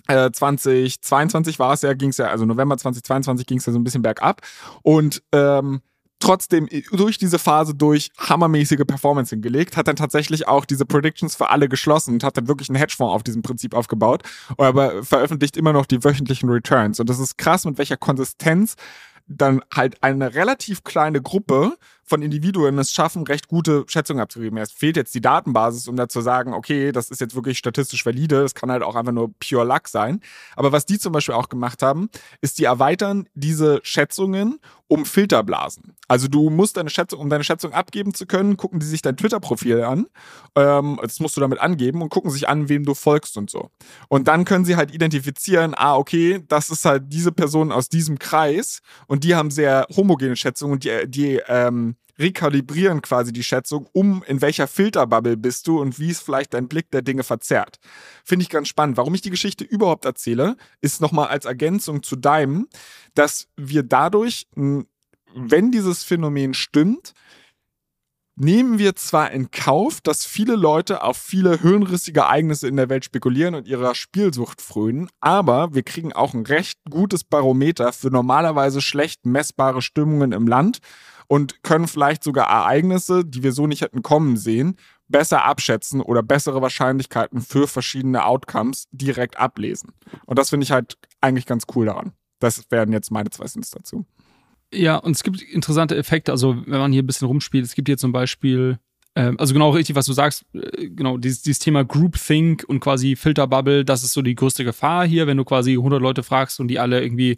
[0.08, 3.80] äh, 2022 war es ja, ging es ja, also November 2022 ging es ja so
[3.80, 4.42] ein bisschen bergab.
[4.84, 5.82] Und ähm,
[6.22, 11.50] trotzdem durch diese Phase durch hammermäßige Performance hingelegt, hat dann tatsächlich auch diese Predictions für
[11.50, 14.24] alle geschlossen und hat dann wirklich einen Hedgefonds auf diesem Prinzip aufgebaut,
[14.58, 17.00] aber veröffentlicht immer noch die wöchentlichen Returns.
[17.00, 18.76] Und das ist krass, mit welcher Konsistenz
[19.28, 21.78] dann halt eine relativ kleine Gruppe
[22.12, 24.58] von Individuen es schaffen, recht gute Schätzungen abzugeben.
[24.58, 28.06] Es fehlt jetzt die Datenbasis, um da zu sagen, okay, das ist jetzt wirklich statistisch
[28.06, 30.20] valide, das kann halt auch einfach nur pure Luck sein.
[30.58, 32.10] Aber was die zum Beispiel auch gemacht haben,
[32.42, 34.60] ist, die erweitern diese Schätzungen
[34.92, 35.96] um Filterblasen.
[36.10, 39.16] Also du musst deine Schätzung, um deine Schätzung abgeben zu können, gucken die sich dein
[39.16, 40.08] Twitter-Profil an.
[40.58, 43.70] Ähm, das musst du damit angeben und gucken sich an, wem du folgst und so.
[44.10, 48.20] Und dann können sie halt identifizieren, ah, okay, das ist halt diese Person aus diesem
[48.20, 53.88] Kreis und die haben sehr homogene Schätzungen und die, die ähm, rekalibrieren quasi die Schätzung,
[53.94, 57.80] um in welcher Filterbubble bist du und wie es vielleicht dein Blick der Dinge verzerrt.
[58.24, 58.98] Finde ich ganz spannend.
[58.98, 62.68] Warum ich die Geschichte überhaupt erzähle, ist nochmal als Ergänzung zu deinem,
[63.16, 67.14] dass wir dadurch, wenn dieses Phänomen stimmt,
[68.36, 73.06] nehmen wir zwar in Kauf, dass viele Leute auf viele hirnrissige Ereignisse in der Welt
[73.06, 78.82] spekulieren und ihrer Spielsucht frönen, aber wir kriegen auch ein recht gutes Barometer für normalerweise
[78.82, 80.80] schlecht messbare Stimmungen im Land
[81.32, 84.76] und können vielleicht sogar Ereignisse, die wir so nicht hätten kommen sehen,
[85.08, 89.94] besser abschätzen oder bessere Wahrscheinlichkeiten für verschiedene Outcomes direkt ablesen.
[90.26, 92.12] Und das finde ich halt eigentlich ganz cool daran.
[92.40, 94.06] Das werden jetzt meine zwei Cents dazu.
[94.74, 96.34] Ja, und es gibt interessante Effekte.
[96.34, 98.80] Also, wenn man hier ein bisschen rumspielt, es gibt hier zum Beispiel,
[99.16, 103.16] äh, also genau richtig, was du sagst, äh, genau, dieses, dieses Thema Groupthink und quasi
[103.16, 106.68] Filterbubble, das ist so die größte Gefahr hier, wenn du quasi 100 Leute fragst und
[106.68, 107.38] die alle irgendwie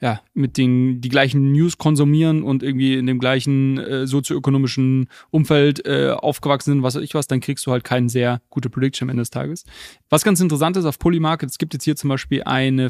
[0.00, 5.84] ja, mit den die gleichen News konsumieren und irgendwie in dem gleichen äh, sozioökonomischen Umfeld
[5.86, 9.06] äh, aufgewachsen sind, was weiß ich was, dann kriegst du halt keine sehr gute Prediction
[9.06, 9.64] am Ende des Tages.
[10.08, 12.88] Was ganz interessant ist auf Polymarket, es gibt jetzt hier zum Beispiel eine,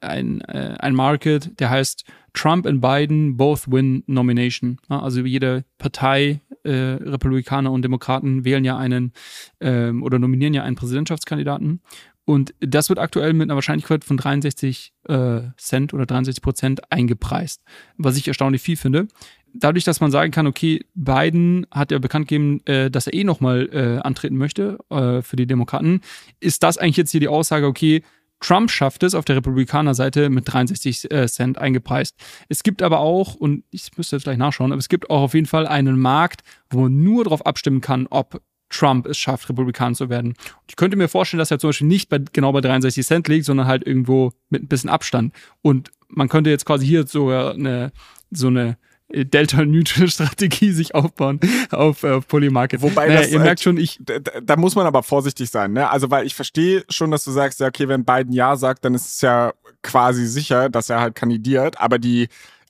[0.00, 4.78] ein, äh, ein Market, der heißt Trump and Biden both win nomination.
[4.88, 9.12] Also jede Partei, äh, Republikaner und Demokraten wählen ja einen
[9.60, 11.80] ähm, oder nominieren ja einen Präsidentschaftskandidaten.
[12.28, 17.62] Und das wird aktuell mit einer Wahrscheinlichkeit von 63 äh, Cent oder 63 Prozent eingepreist,
[17.96, 19.08] was ich erstaunlich viel finde.
[19.54, 23.24] Dadurch, dass man sagen kann, okay, Biden hat ja bekannt gegeben, äh, dass er eh
[23.24, 26.02] nochmal äh, antreten möchte äh, für die Demokraten,
[26.38, 28.02] ist das eigentlich jetzt hier die Aussage, okay,
[28.40, 32.14] Trump schafft es auf der Republikanerseite mit 63 äh, Cent eingepreist.
[32.50, 35.34] Es gibt aber auch, und ich müsste jetzt gleich nachschauen, aber es gibt auch auf
[35.34, 39.94] jeden Fall einen Markt, wo man nur darauf abstimmen kann, ob Trump es schafft, Republikaner
[39.94, 40.34] zu werden.
[40.68, 43.44] Ich könnte mir vorstellen, dass er zum Beispiel nicht bei, genau bei 63 Cent liegt,
[43.46, 45.34] sondern halt irgendwo mit ein bisschen Abstand.
[45.62, 47.92] Und man könnte jetzt quasi hier sogar eine,
[48.30, 48.76] so eine
[49.10, 51.40] Delta-Neutral-Strategie sich aufbauen
[51.70, 52.82] auf, äh, Polymarket.
[52.82, 53.98] Wobei naja, das, ihr merkt schon, ich.
[54.02, 55.88] Da, da, muss man aber vorsichtig sein, ne?
[55.90, 58.94] Also, weil ich verstehe schon, dass du sagst, ja, okay, wenn Biden Ja sagt, dann
[58.94, 62.28] ist es ja quasi sicher, dass er halt kandidiert, aber die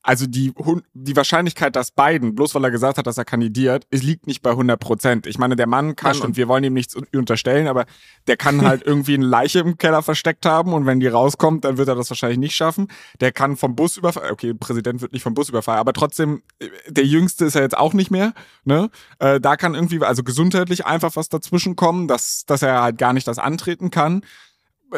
[0.09, 0.55] also die,
[0.95, 4.41] die Wahrscheinlichkeit, dass Biden, bloß weil er gesagt hat, dass er kandidiert, es liegt nicht
[4.41, 5.27] bei 100 Prozent.
[5.27, 7.85] Ich meine, der Mann kann, und wir wollen ihm nichts unterstellen, aber
[8.27, 11.77] der kann halt irgendwie eine Leiche im Keller versteckt haben und wenn die rauskommt, dann
[11.77, 12.89] wird er das wahrscheinlich nicht schaffen.
[13.21, 16.41] Der kann vom Bus überfallen, okay, Präsident wird nicht vom Bus überfallen, aber trotzdem,
[16.87, 18.33] der Jüngste ist er jetzt auch nicht mehr,
[18.65, 18.89] ne?
[19.19, 23.13] Äh, da kann irgendwie, also gesundheitlich einfach was dazwischen kommen, dass, dass er halt gar
[23.13, 24.23] nicht das antreten kann.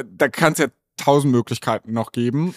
[0.06, 2.54] Da kann es ja tausend Möglichkeiten noch geben.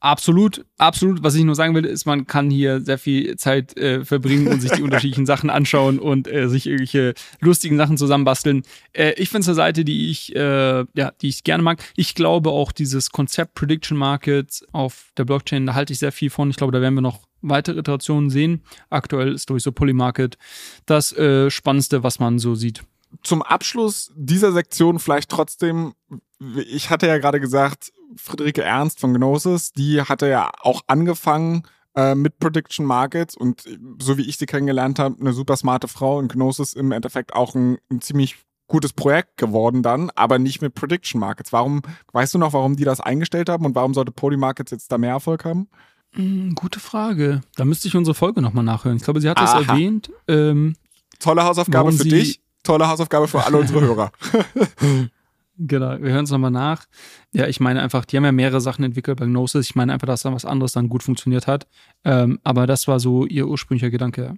[0.00, 1.24] Absolut, absolut.
[1.24, 4.60] Was ich nur sagen will, ist, man kann hier sehr viel Zeit äh, verbringen und
[4.60, 8.62] sich die unterschiedlichen Sachen anschauen und äh, sich irgendwelche lustigen Sachen zusammenbasteln.
[8.92, 11.82] Äh, ich finde es eine Seite, die ich, äh, ja, die ich gerne mag.
[11.96, 16.30] Ich glaube auch dieses Konzept Prediction Markets auf der Blockchain, da halte ich sehr viel
[16.30, 16.50] von.
[16.50, 18.62] Ich glaube, da werden wir noch weitere Iterationen sehen.
[18.90, 20.38] Aktuell ist durch so Polymarket
[20.86, 22.82] das äh, Spannendste, was man so sieht.
[23.24, 25.94] Zum Abschluss dieser Sektion vielleicht trotzdem,
[26.38, 31.62] ich hatte ja gerade gesagt, Friederike Ernst von Gnosis, die hatte ja auch angefangen
[31.94, 33.64] äh, mit Prediction Markets und
[34.00, 37.54] so wie ich sie kennengelernt habe, eine super smarte Frau und Gnosis im Endeffekt auch
[37.54, 38.36] ein, ein ziemlich
[38.68, 41.52] gutes Projekt geworden dann, aber nicht mit Prediction Markets.
[41.52, 41.82] Warum,
[42.12, 45.12] weißt du noch, warum die das eingestellt haben und warum sollte Polymarkets jetzt da mehr
[45.12, 45.68] Erfolg haben?
[46.14, 47.40] Mm, gute Frage.
[47.56, 48.98] Da müsste ich unsere Folge nochmal nachhören.
[48.98, 50.10] Ich glaube, sie hat das erwähnt.
[50.28, 50.76] Ähm,
[51.18, 54.12] Tolle Hausaufgabe für dich, tolle Hausaufgabe für alle unsere Hörer.
[55.58, 56.86] Genau, wir hören es nochmal nach.
[57.32, 59.66] Ja, ich meine einfach, die haben ja mehrere Sachen entwickelt bei Gnosis.
[59.66, 61.66] Ich meine einfach, dass da was anderes dann gut funktioniert hat.
[62.04, 64.36] Ähm, aber das war so ihr ursprünglicher Gedanke.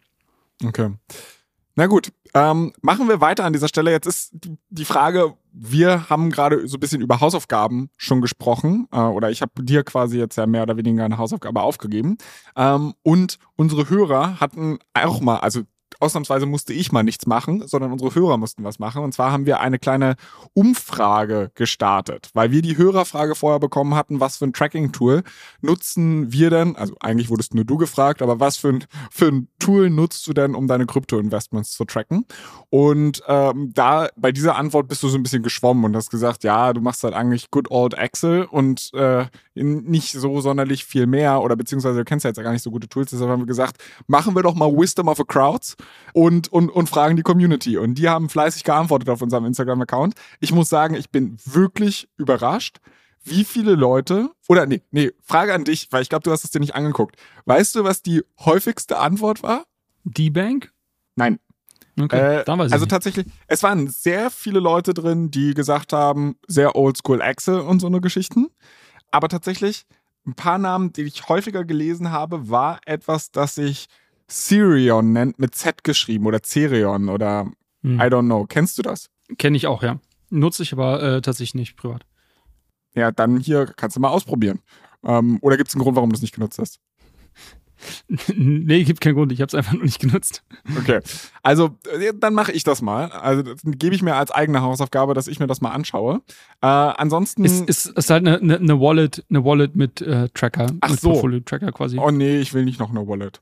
[0.65, 0.91] Okay.
[1.77, 3.91] Na gut, ähm, machen wir weiter an dieser Stelle.
[3.91, 4.33] Jetzt ist
[4.71, 9.43] die Frage, wir haben gerade so ein bisschen über Hausaufgaben schon gesprochen, äh, oder ich
[9.43, 12.17] habe dir quasi jetzt ja mehr oder weniger eine Hausaufgabe aufgegeben.
[12.57, 15.63] Ähm, und unsere Hörer hatten auch mal, also
[16.01, 19.05] ausnahmsweise musste ich mal nichts machen, sondern unsere Hörer mussten was machen.
[19.05, 20.17] Und zwar haben wir eine kleine
[20.55, 25.23] Umfrage gestartet, weil wir die Hörerfrage vorher bekommen hatten, was für ein Tracking-Tool
[25.61, 29.49] nutzen wir denn, also eigentlich wurdest nur du gefragt, aber was für ein, für ein
[29.59, 32.25] Tool nutzt du denn, um deine Krypto-Investments zu tracken?
[32.71, 36.45] Und ähm, da bei dieser Antwort bist du so ein bisschen geschwommen und hast gesagt,
[36.45, 39.27] ja, du machst halt eigentlich good old Excel und äh,
[39.63, 42.71] nicht so sonderlich viel mehr oder beziehungsweise du kennst ja jetzt ja gar nicht so
[42.71, 45.77] gute Tools, deshalb haben wir gesagt, machen wir doch mal Wisdom of a Crowds
[46.13, 47.77] und, und, und fragen die Community.
[47.79, 50.15] Und die haben fleißig geantwortet auf unserem Instagram-Account.
[50.41, 52.79] Ich muss sagen, ich bin wirklich überrascht,
[53.23, 56.51] wie viele Leute, oder nee, nee, Frage an dich, weil ich glaube, du hast es
[56.51, 57.17] dir nicht angeguckt.
[57.45, 59.65] Weißt du, was die häufigste Antwort war?
[60.05, 60.73] Die Bank?
[61.17, 61.39] Nein.
[62.01, 62.89] Okay, Äh, also nicht.
[62.89, 67.89] tatsächlich, es waren sehr viele Leute drin, die gesagt haben, sehr oldschool Excel und so
[67.89, 68.49] eine Geschichten.
[69.11, 69.87] Aber tatsächlich,
[70.27, 73.87] ein paar Namen, die ich häufiger gelesen habe, war etwas, das sich
[74.29, 77.51] Sirion nennt, mit Z geschrieben oder Cerion oder
[77.83, 77.99] Hm.
[77.99, 78.47] I don't know.
[78.47, 79.09] Kennst du das?
[79.39, 79.99] Kenne ich auch, ja.
[80.31, 82.05] Nutze ich aber äh, tatsächlich nicht privat.
[82.95, 84.61] Ja, dann hier kannst du mal ausprobieren.
[85.05, 86.81] Ähm, oder gibt es einen Grund, warum du es nicht genutzt hast?
[88.35, 89.33] nee, gibt keinen Grund.
[89.33, 90.43] Ich habe es einfach nur nicht genutzt.
[90.79, 91.01] Okay,
[91.43, 93.11] also äh, dann mache ich das mal.
[93.11, 96.23] Also das gebe ich mir als eigene Hausaufgabe, dass ich mir das mal anschaue.
[96.63, 97.45] Äh, ansonsten.
[97.45, 101.11] Es ist, ist halt eine, eine, Wallet, eine Wallet mit äh, Tracker, Ach mit so.
[101.11, 101.99] Portfolio-Tracker quasi.
[101.99, 103.41] oh nee, ich will nicht noch eine Wallet.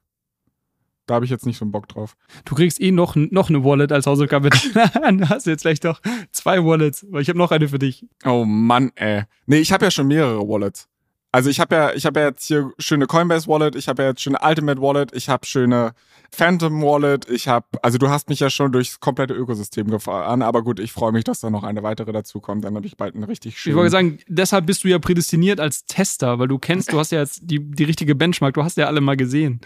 [1.08, 2.16] Da habe ich jetzt nicht so einen Bock drauf.
[2.44, 4.50] Du kriegst eh noch, noch eine Wallet als Hausaufgabe.
[4.94, 6.00] Dann hast du jetzt vielleicht doch
[6.32, 8.06] zwei Wallets, weil ich habe noch eine für dich.
[8.26, 9.22] Oh Mann, ey.
[9.46, 10.86] Nee, ich habe ja schon mehrere Wallets.
[11.30, 14.08] Also ich habe ja, ich habe ja jetzt hier schöne Coinbase Wallet, ich habe ja
[14.10, 15.92] jetzt schöne Ultimate Wallet, ich habe schöne
[16.30, 20.62] Phantom Wallet, ich habe, also du hast mich ja schon durchs komplette Ökosystem gefahren, aber
[20.62, 23.14] gut, ich freue mich, dass da noch eine weitere dazu kommt, dann habe ich bald
[23.14, 23.76] einen richtig Ich schönen.
[23.76, 27.20] wollte sagen, deshalb bist du ja prädestiniert als Tester, weil du kennst, du hast ja
[27.20, 29.60] jetzt die, die richtige Benchmark, du hast ja alle mal gesehen.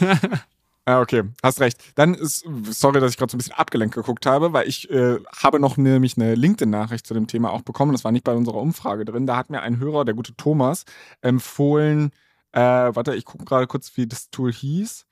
[0.88, 1.78] Ja, okay, hast recht.
[1.94, 5.18] Dann ist, sorry, dass ich gerade so ein bisschen abgelenkt geguckt habe, weil ich äh,
[5.36, 7.92] habe noch nämlich eine LinkedIn-Nachricht zu dem Thema auch bekommen.
[7.92, 9.26] Das war nicht bei unserer Umfrage drin.
[9.26, 10.84] Da hat mir ein Hörer, der gute Thomas,
[11.20, 12.10] empfohlen,
[12.50, 15.06] äh, warte, ich gucke gerade kurz, wie das Tool hieß,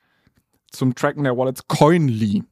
[0.71, 2.43] zum Tracken der Wallets, Coinly.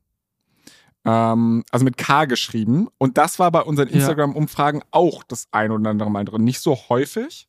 [1.05, 2.87] Ähm, also mit K geschrieben.
[2.97, 3.89] Und das war bei unseren.
[3.89, 6.43] Instagram-Umfragen auch das ein oder andere Mal drin.
[6.43, 7.47] Nicht so häufig,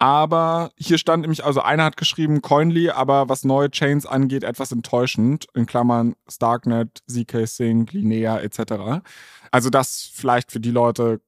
[0.00, 4.72] aber hier stand nämlich, also einer hat geschrieben Coinly, aber was neue Chains angeht, etwas
[4.72, 5.46] enttäuschend.
[5.52, 9.02] In Klammern Starknet, ZK Sync, Linea etc.
[9.50, 11.20] Also das vielleicht für die Leute,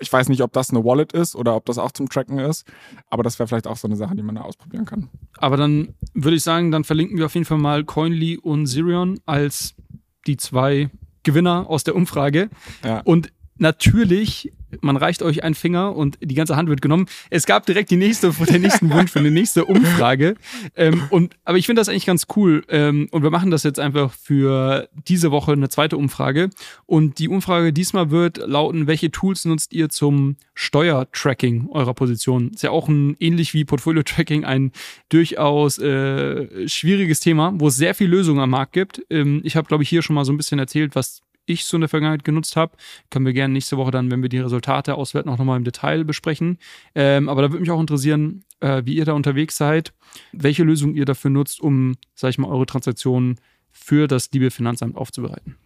[0.00, 2.66] ich weiß nicht, ob das eine Wallet ist oder ob das auch zum Tracken ist,
[3.10, 5.10] aber das wäre vielleicht auch so eine Sache, die man da ausprobieren kann.
[5.36, 9.20] Aber dann würde ich sagen, dann verlinken wir auf jeden Fall mal Coinly und Sirion
[9.26, 9.74] als
[10.26, 10.88] die zwei
[11.24, 12.48] Gewinner aus der Umfrage.
[12.82, 13.00] Ja.
[13.00, 14.50] Und natürlich,
[14.80, 17.06] man reicht euch einen Finger und die ganze Hand wird genommen.
[17.30, 20.34] Es gab direkt die nächste, den nächsten Wunsch für eine nächste Umfrage.
[20.76, 22.64] Ähm, und, aber ich finde das eigentlich ganz cool.
[22.68, 26.50] Ähm, und wir machen das jetzt einfach für diese Woche eine zweite Umfrage.
[26.86, 32.50] Und die Umfrage diesmal wird lauten, welche Tools nutzt ihr zum Steuertracking eurer Position?
[32.50, 34.72] Ist ja auch ein, ähnlich wie Portfolio-Tracking, ein
[35.08, 39.02] durchaus äh, schwieriges Thema, wo es sehr viel Lösungen am Markt gibt.
[39.10, 41.76] Ähm, ich habe, glaube ich, hier schon mal so ein bisschen erzählt, was ich so
[41.76, 42.76] in der Vergangenheit genutzt habe.
[43.10, 46.04] Können wir gerne nächste Woche dann, wenn wir die Resultate auswerten, auch nochmal im Detail
[46.04, 46.58] besprechen.
[46.94, 49.92] Ähm, aber da würde mich auch interessieren, äh, wie ihr da unterwegs seid,
[50.32, 53.40] welche Lösung ihr dafür nutzt, um, sag ich mal, eure Transaktionen
[53.70, 55.56] für das liebe Finanzamt aufzubereiten.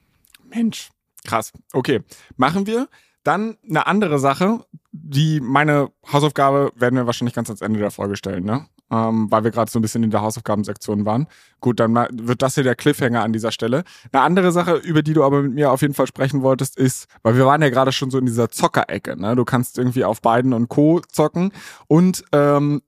[0.48, 0.90] Mensch,
[1.24, 1.52] krass.
[1.72, 2.00] Okay,
[2.36, 2.88] machen wir.
[3.24, 8.16] Dann eine andere Sache, die meine Hausaufgabe werden wir wahrscheinlich ganz ans Ende der Folge
[8.16, 8.66] stellen, ne?
[8.92, 11.26] Ähm, weil wir gerade so ein bisschen in der Hausaufgabensektion waren.
[11.60, 13.84] Gut, dann wird das hier der Cliffhanger an dieser Stelle.
[14.12, 17.08] Eine andere Sache, über die du aber mit mir auf jeden Fall sprechen wolltest, ist,
[17.22, 19.34] weil wir waren ja gerade schon so in dieser Zockerecke, ne?
[19.34, 21.00] Du kannst irgendwie auf beiden und Co.
[21.10, 21.52] zocken
[21.88, 22.82] und ähm,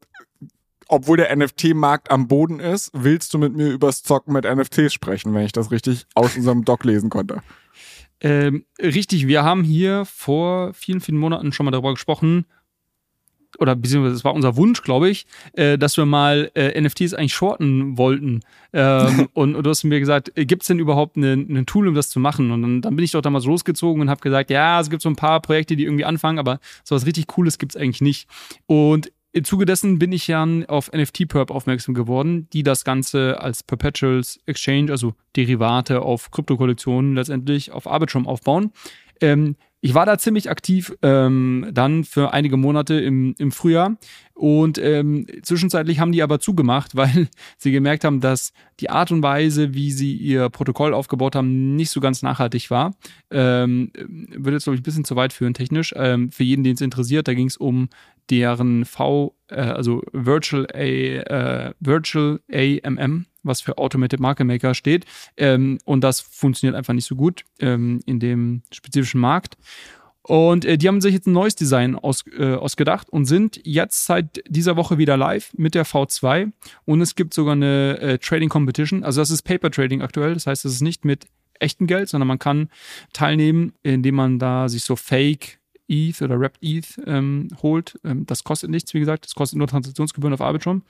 [0.88, 5.32] obwohl der NFT-Markt am Boden ist, willst du mit mir übers Zocken mit NFTs sprechen,
[5.34, 7.40] wenn ich das richtig aus unserem Doc lesen konnte.
[8.20, 12.46] Ähm, richtig, wir haben hier vor vielen, vielen Monaten schon mal darüber gesprochen,
[13.58, 17.34] oder beziehungsweise es war unser Wunsch, glaube ich, äh, dass wir mal äh, NFTs eigentlich
[17.34, 18.40] shorten wollten.
[18.72, 22.10] Ähm, und, und du hast mir gesagt, gibt es denn überhaupt ein Tool, um das
[22.10, 22.50] zu machen?
[22.50, 25.08] Und dann, dann bin ich doch damals losgezogen und habe gesagt, ja, es gibt so
[25.08, 28.28] ein paar Projekte, die irgendwie anfangen, aber sowas richtig Cooles gibt es eigentlich nicht.
[28.66, 33.64] Und im Zuge dessen bin ich ja auf NFT-Perp aufmerksam geworden, die das Ganze als
[33.64, 38.70] Perpetuals Exchange, also Derivate auf Kryptokollektionen letztendlich auf Arbitrum aufbauen.
[39.20, 43.98] Ähm, ich war da ziemlich aktiv ähm, dann für einige Monate im, im Frühjahr
[44.32, 47.28] und ähm, zwischenzeitlich haben die aber zugemacht, weil
[47.58, 51.90] sie gemerkt haben, dass die Art und Weise, wie sie ihr Protokoll aufgebaut haben, nicht
[51.90, 52.94] so ganz nachhaltig war.
[53.30, 55.92] Ähm, würde jetzt, glaube ich, ein bisschen zu weit führen technisch.
[55.94, 57.90] Ähm, für jeden, den es interessiert, da ging es um
[58.30, 65.04] deren V, äh, also Virtual, A, äh, Virtual AMM was für Automated Market Maker steht.
[65.36, 69.56] Ähm, und das funktioniert einfach nicht so gut ähm, in dem spezifischen Markt.
[70.26, 74.06] Und äh, die haben sich jetzt ein neues Design aus, äh, ausgedacht und sind jetzt
[74.06, 76.50] seit dieser Woche wieder live mit der V2.
[76.86, 79.04] Und es gibt sogar eine äh, Trading Competition.
[79.04, 80.32] Also das ist Paper Trading aktuell.
[80.32, 81.26] Das heißt, es ist nicht mit
[81.60, 82.70] echtem Geld, sondern man kann
[83.12, 87.98] teilnehmen, indem man da sich so Fake ETH oder Wrapped ETH ähm, holt.
[88.02, 89.26] Ähm, das kostet nichts, wie gesagt.
[89.26, 90.82] Das kostet nur Transaktionsgebühren auf Arbitrum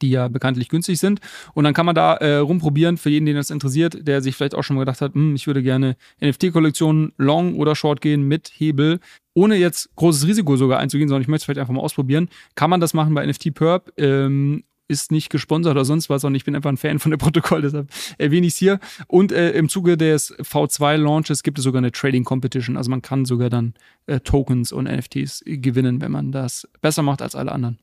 [0.00, 1.20] die ja bekanntlich günstig sind.
[1.54, 4.54] Und dann kann man da äh, rumprobieren, für jeden, den das interessiert, der sich vielleicht
[4.54, 8.52] auch schon mal gedacht hat, hm, ich würde gerne NFT-Kollektionen long oder short gehen mit
[8.56, 9.00] Hebel,
[9.34, 12.28] ohne jetzt großes Risiko sogar einzugehen, sondern ich möchte es vielleicht einfach mal ausprobieren.
[12.54, 13.92] Kann man das machen bei NFT Perp?
[13.96, 17.18] Ähm, ist nicht gesponsert oder sonst was, sondern ich bin einfach ein Fan von dem
[17.18, 18.78] Protokoll, deshalb erwähne ich es hier.
[19.08, 22.76] Und äh, im Zuge des V2-Launches gibt es sogar eine Trading Competition.
[22.76, 23.74] Also man kann sogar dann
[24.06, 27.78] äh, Tokens und NFTs gewinnen, wenn man das besser macht als alle anderen.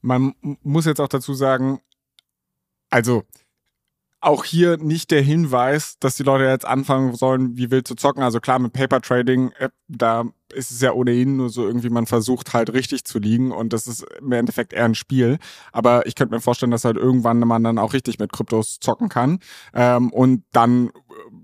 [0.00, 1.80] Man muss jetzt auch dazu sagen,
[2.90, 3.24] also
[4.20, 8.22] auch hier nicht der Hinweis, dass die Leute jetzt anfangen sollen, wie wild zu zocken.
[8.22, 12.06] Also klar, mit Paper Trading, äh, da ist es ja ohnehin nur so irgendwie, man
[12.06, 15.38] versucht halt richtig zu liegen und das ist im Endeffekt eher ein Spiel.
[15.72, 19.08] Aber ich könnte mir vorstellen, dass halt irgendwann man dann auch richtig mit Kryptos zocken
[19.08, 19.38] kann.
[19.72, 20.90] Ähm, und dann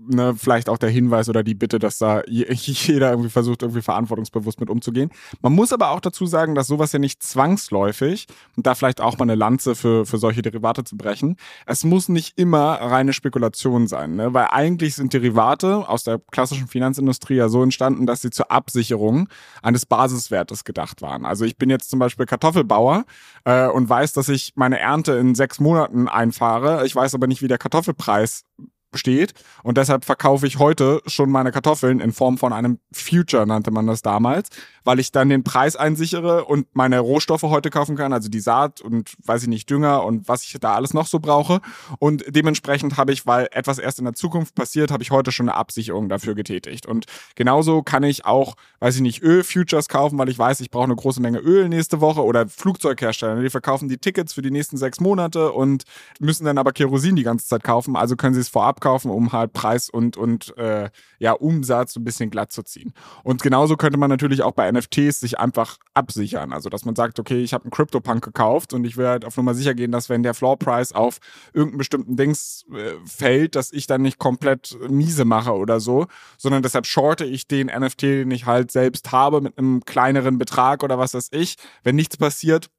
[0.08, 4.60] ne, vielleicht auch der Hinweis oder die Bitte, dass da jeder irgendwie versucht, irgendwie verantwortungsbewusst
[4.60, 5.10] mit umzugehen.
[5.42, 9.18] Man muss aber auch dazu sagen, dass sowas ja nicht zwangsläufig, und da vielleicht auch
[9.18, 13.86] mal eine Lanze für, für solche Derivate zu brechen, es muss nicht immer reine Spekulation
[13.86, 14.34] sein, ne?
[14.34, 19.28] weil eigentlich sind Derivate aus der klassischen Finanzindustrie ja so entstanden, dass sie zur Absicherung
[19.62, 21.24] eines Basiswertes gedacht waren.
[21.24, 23.04] Also ich bin jetzt zum Beispiel Kartoffelbauer
[23.44, 26.86] äh, und weiß, dass ich meine Ernte in sechs Monaten einfahre.
[26.86, 28.44] Ich weiß aber nicht, wie der Kartoffelpreis
[28.94, 29.34] steht.
[29.62, 33.86] Und deshalb verkaufe ich heute schon meine Kartoffeln in Form von einem Future, nannte man
[33.86, 34.48] das damals,
[34.84, 38.80] weil ich dann den Preis einsichere und meine Rohstoffe heute kaufen kann, also die Saat
[38.80, 41.60] und weiß ich nicht, Dünger und was ich da alles noch so brauche.
[41.98, 45.48] Und dementsprechend habe ich, weil etwas erst in der Zukunft passiert, habe ich heute schon
[45.48, 46.86] eine Absicherung dafür getätigt.
[46.86, 50.84] Und genauso kann ich auch, weiß ich nicht, Öl-Futures kaufen, weil ich weiß, ich brauche
[50.84, 54.76] eine große Menge Öl nächste Woche oder Flugzeughersteller, die verkaufen die Tickets für die nächsten
[54.76, 55.84] sechs Monate und
[56.20, 59.32] müssen dann aber Kerosin die ganze Zeit kaufen, also können sie es vorab abkaufen, um
[59.32, 62.92] halt Preis und, und äh, ja, Umsatz ein bisschen glatt zu ziehen.
[63.24, 66.52] Und genauso könnte man natürlich auch bei NFTs sich einfach absichern.
[66.52, 69.36] Also, dass man sagt, okay, ich habe einen CryptoPunk gekauft und ich will halt auf
[69.36, 71.18] Nummer sicher gehen, dass wenn der Floor Price auf
[71.52, 76.06] irgendeinen bestimmten Dings äh, fällt, dass ich dann nicht komplett miese mache oder so,
[76.38, 80.82] sondern deshalb shorte ich den NFT, den ich halt selbst habe, mit einem kleineren Betrag
[80.82, 81.56] oder was weiß ich.
[81.82, 82.70] Wenn nichts passiert,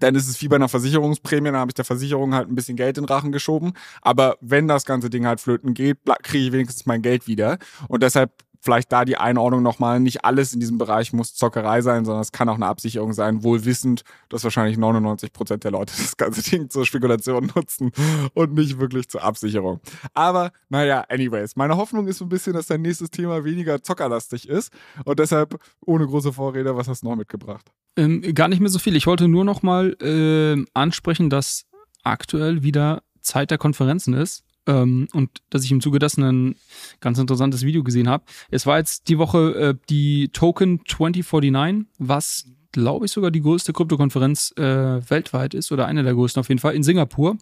[0.00, 2.76] dann ist es wie bei einer Versicherungsprämie, dann habe ich der Versicherung halt ein bisschen
[2.76, 3.72] Geld in den Rachen geschoben.
[4.02, 7.58] Aber wenn das ganze Ding halt flöten geht, kriege ich wenigstens mein Geld wieder.
[7.88, 8.32] Und deshalb
[8.64, 12.32] vielleicht da die Einordnung nochmal, nicht alles in diesem Bereich muss Zockerei sein, sondern es
[12.32, 16.42] kann auch eine Absicherung sein, wohl wissend, dass wahrscheinlich 99 Prozent der Leute das ganze
[16.42, 17.92] Ding zur Spekulation nutzen
[18.32, 19.80] und nicht wirklich zur Absicherung.
[20.14, 24.48] Aber naja, anyways, meine Hoffnung ist so ein bisschen, dass dein nächstes Thema weniger zockerlastig
[24.48, 24.72] ist
[25.04, 27.70] und deshalb ohne große Vorrede, was hast du noch mitgebracht?
[27.96, 28.96] Ähm, gar nicht mehr so viel.
[28.96, 31.66] Ich wollte nur noch mal äh, ansprechen, dass
[32.02, 34.42] aktuell wieder Zeit der Konferenzen ist.
[34.66, 36.56] Ähm, und dass ich im Zuge dessen ein
[37.00, 38.24] ganz interessantes Video gesehen habe.
[38.50, 43.72] Es war jetzt die Woche äh, die Token 2049, was glaube ich, sogar die größte
[43.72, 44.62] Kryptokonferenz äh,
[45.08, 47.38] weltweit ist oder eine der größten auf jeden Fall in Singapur.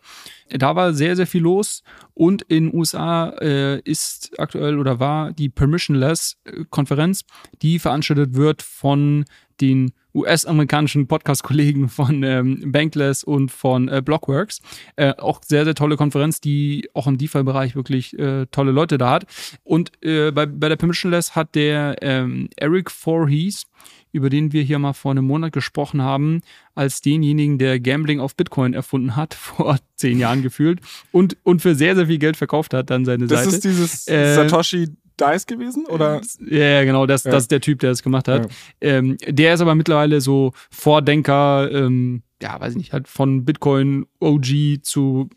[0.51, 5.49] Da war sehr, sehr viel los und in USA äh, ist aktuell oder war die
[5.49, 7.25] Permissionless-Konferenz,
[7.63, 9.25] die veranstaltet wird von
[9.61, 14.61] den US-amerikanischen Podcast-Kollegen von ähm, Bankless und von äh, Blockworks.
[14.97, 19.11] Äh, auch sehr, sehr tolle Konferenz, die auch im DeFi-Bereich wirklich äh, tolle Leute da
[19.11, 19.27] hat.
[19.65, 23.67] Und äh, bei, bei der Permissionless hat der ähm, Eric Voorhees,
[24.13, 26.43] über den wir hier mal vor einem Monat gesprochen haben,
[26.75, 31.75] als denjenigen, der Gambling auf Bitcoin erfunden hat, vor zehn Jahren gefühlt, und, und für
[31.75, 33.45] sehr, sehr viel Geld verkauft hat dann seine das Seite.
[33.47, 34.89] Das ist dieses äh, Satoshi
[35.21, 35.87] Dice gewesen?
[35.87, 36.21] Oder?
[36.49, 37.31] Ja, genau, das, ja.
[37.31, 38.45] das ist der Typ, der das gemacht hat.
[38.45, 38.49] Ja.
[38.81, 44.07] Ähm, der ist aber mittlerweile so Vordenker, ähm, ja, weiß ich nicht, halt von Bitcoin
[44.21, 45.29] OG zu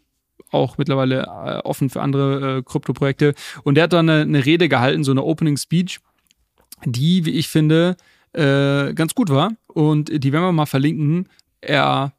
[0.51, 3.33] auch mittlerweile äh, offen für andere äh, Krypto-Projekte.
[3.63, 5.99] Und der hat dann eine, eine, Rede gehalten, so eine Opening Speech,
[6.85, 7.97] die, wie ich finde,
[8.33, 9.51] äh, ganz gut war.
[9.67, 11.27] Und die werden wir mal verlinken.
[11.61, 12.13] Er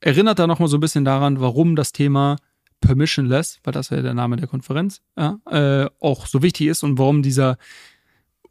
[0.00, 2.36] erinnert da nochmal so ein bisschen daran, warum das Thema
[2.80, 6.98] permissionless, weil das ja der Name der Konferenz, ja, äh, auch so wichtig ist und
[6.98, 7.58] warum dieser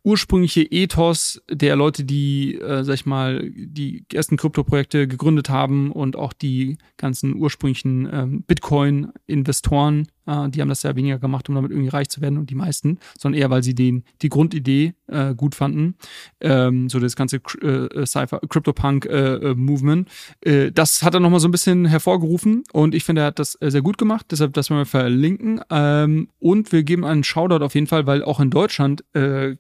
[0.04, 6.16] ursprüngliche Ethos der Leute, die, äh, sag ich mal, die ersten Krypto-Projekte gegründet haben und
[6.16, 11.72] auch die ganzen ursprünglichen ähm, Bitcoin-Investoren Äh, die haben das ja weniger gemacht, um damit
[11.72, 15.36] irgendwie reich zu werden und die meisten, sondern eher, weil sie den, die Grundidee äh,
[15.36, 15.96] gut fanden.
[16.42, 20.10] Ähm, so das ganze äh, Cypher, CryptoPunk-Movement.
[20.42, 23.40] Äh, äh, das hat er nochmal so ein bisschen hervorgerufen und ich finde, er hat
[23.40, 24.28] das äh, sehr gut gemacht.
[24.32, 25.62] Deshalb das wir verlinken.
[25.70, 29.04] Ähm, und wir geben einen Shoutout auf jeden Fall, weil auch in Deutschland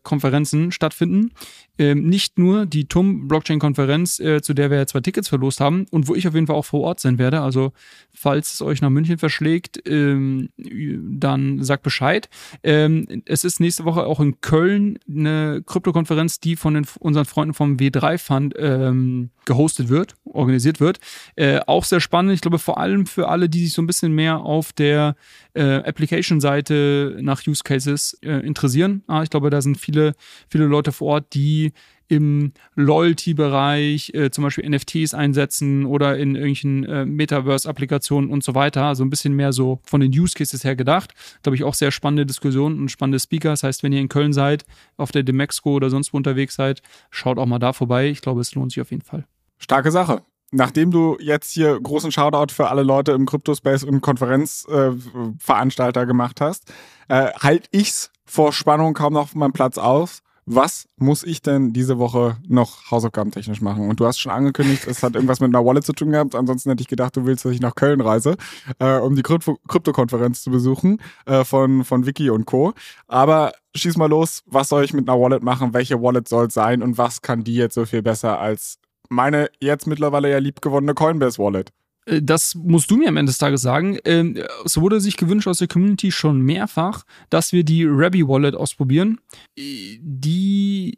[0.03, 1.32] Konferenzen stattfinden
[1.78, 5.59] ähm, nicht nur die TUM Blockchain Konferenz, äh, zu der wir ja zwei Tickets verlost
[5.59, 7.41] haben und wo ich auf jeden Fall auch vor Ort sein werde.
[7.41, 7.74] Also
[8.13, 12.30] falls es euch nach München verschlägt, ähm, dann sagt Bescheid.
[12.64, 17.53] Ähm, es ist nächste Woche auch in Köln eine Krypto-Konferenz, die von den, unseren Freunden
[17.53, 20.99] vom W3 Fund ähm, gehostet wird, organisiert wird.
[21.36, 22.34] Äh, auch sehr spannend.
[22.34, 25.16] Ich glaube vor allem für alle, die sich so ein bisschen mehr auf der
[25.53, 29.03] äh, Application-Seite nach Use Cases äh, interessieren.
[29.08, 30.14] Ah, ich glaube, da sind viele,
[30.49, 31.74] viele Leute vor Ort, die
[32.08, 38.84] im Loyalty-Bereich äh, zum Beispiel NFTs einsetzen oder in irgendwelchen äh, Metaverse-Applikationen und so weiter.
[38.84, 41.14] Also ein bisschen mehr so von den Use Cases her gedacht.
[41.43, 43.49] Glaube ich auch sehr spannende Diskussionen und spannende Speaker.
[43.49, 44.66] Das heißt, wenn ihr in Köln seid,
[44.97, 48.10] auf der Demexco oder sonst wo unterwegs seid, schaut auch mal da vorbei.
[48.10, 49.26] Ich glaube, es lohnt sich auf jeden Fall.
[49.58, 56.03] Starke Sache nachdem du jetzt hier großen Shoutout für alle Leute im Cryptospace und Konferenzveranstalter
[56.03, 56.72] äh, gemacht hast,
[57.08, 60.22] äh, halte ich's vor Spannung kaum noch auf meinem Platz aus.
[60.48, 63.89] Was muss ich denn diese Woche noch hausaufgabentechnisch machen?
[63.89, 66.36] Und du hast schon angekündigt, es hat irgendwas mit einer Wallet zu tun gehabt.
[66.36, 68.38] Ansonsten hätte ich gedacht, du willst, dass ich nach Köln reise,
[68.78, 72.74] äh, um die Krypto-Konferenz zu besuchen äh, von, von Wiki und Co.
[73.08, 75.74] Aber schieß mal los, was soll ich mit einer Wallet machen?
[75.74, 76.84] Welche Wallet soll es sein?
[76.84, 78.78] Und was kann die jetzt so viel besser als
[79.10, 81.70] meine jetzt mittlerweile ja liebgewonnene Coinbase Wallet.
[81.70, 81.74] Äh,
[82.06, 83.97] das musst du mir am Ende des Tages sagen.
[84.06, 88.56] Ähm, es wurde sich gewünscht aus der Community schon mehrfach, dass wir die Rabby Wallet
[88.56, 89.20] ausprobieren,
[89.58, 90.97] äh, die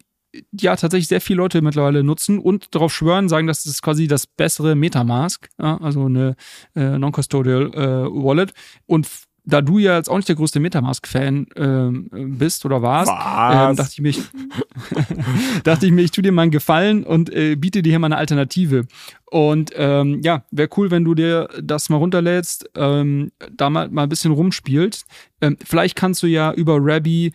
[0.51, 4.27] ja tatsächlich sehr viele Leute mittlerweile nutzen und darauf schwören, sagen, das ist quasi das
[4.27, 6.35] bessere Metamask, also eine
[6.75, 8.53] äh, Non-Custodial äh, Wallet.
[8.85, 9.07] Und
[9.47, 13.93] da du ja jetzt auch nicht der größte Metamask-Fan ähm, bist oder warst, ähm, dachte
[13.93, 14.21] ich mir, ich,
[15.63, 18.07] dachte ich mir, ich tue dir mal einen Gefallen und äh, biete dir hier mal
[18.07, 18.85] eine Alternative.
[19.25, 24.03] Und ähm, ja, wäre cool, wenn du dir das mal runterlädst, ähm, da mal, mal
[24.03, 25.05] ein bisschen rumspielst.
[25.39, 27.31] Ähm, vielleicht kannst du ja über Rabby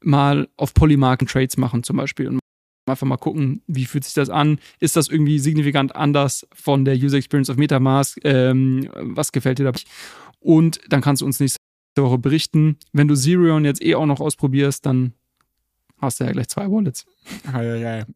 [0.00, 2.40] mal auf Polymarken Trades machen zum Beispiel und
[2.86, 4.58] einfach mal gucken, wie fühlt sich das an?
[4.80, 8.18] Ist das irgendwie signifikant anders von der User Experience of Metamask?
[8.24, 9.72] Ähm, was gefällt dir da?
[10.42, 11.58] Und dann kannst du uns nächste
[11.96, 12.76] Woche berichten.
[12.92, 15.12] Wenn du Zerion jetzt eh auch noch ausprobierst, dann
[15.98, 17.06] hast du ja gleich zwei Wallets.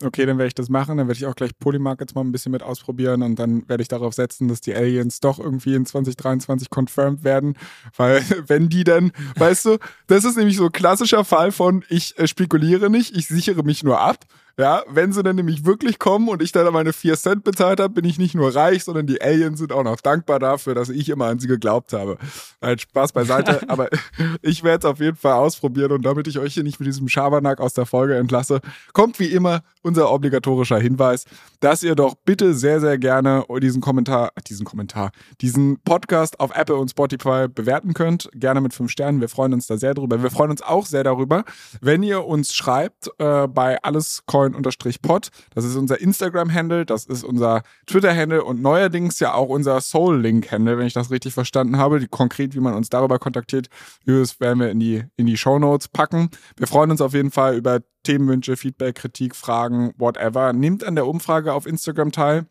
[0.02, 0.98] Okay, dann werde ich das machen.
[0.98, 3.82] Dann werde ich auch gleich Polymark jetzt mal ein bisschen mit ausprobieren und dann werde
[3.82, 7.56] ich darauf setzen, dass die Aliens doch irgendwie in 2023 confirmed werden.
[7.96, 12.18] Weil, wenn die dann, weißt du, das ist nämlich so ein klassischer Fall von, ich
[12.18, 14.24] äh, spekuliere nicht, ich sichere mich nur ab.
[14.58, 17.92] Ja, wenn sie dann nämlich wirklich kommen und ich dann meine 4 Cent bezahlt habe,
[17.92, 21.10] bin ich nicht nur reich, sondern die Aliens sind auch noch dankbar dafür, dass ich
[21.10, 22.16] immer an sie geglaubt habe.
[22.62, 23.90] Halt Spaß beiseite, aber
[24.40, 27.06] ich werde es auf jeden Fall ausprobieren und damit ich euch hier nicht mit diesem
[27.06, 28.62] Schabernack aus der Folge entlasse,
[28.96, 31.24] kommt wie immer unser obligatorischer Hinweis,
[31.60, 36.76] dass ihr doch bitte sehr, sehr gerne diesen Kommentar, diesen Kommentar, diesen Podcast auf Apple
[36.76, 38.28] und Spotify bewerten könnt.
[38.34, 39.20] Gerne mit fünf Sternen.
[39.20, 40.22] Wir freuen uns da sehr drüber.
[40.22, 41.44] Wir freuen uns auch sehr darüber,
[41.80, 45.28] wenn ihr uns schreibt äh, bei allescoin-pod.
[45.54, 50.86] Das ist unser Instagram-Handle, das ist unser Twitter-Handle und neuerdings ja auch unser Soul-Link-Handle, wenn
[50.86, 52.00] ich das richtig verstanden habe.
[52.00, 53.68] Die, konkret, wie man uns darüber kontaktiert,
[54.04, 56.30] das werden wir in die, in die Show Notes packen.
[56.56, 59.34] Wir freuen uns auf jeden Fall über Themenwünsche, Feedback, Kritik,
[59.76, 60.52] Fragen, whatever.
[60.52, 62.46] Nehmt an der Umfrage auf Instagram teil.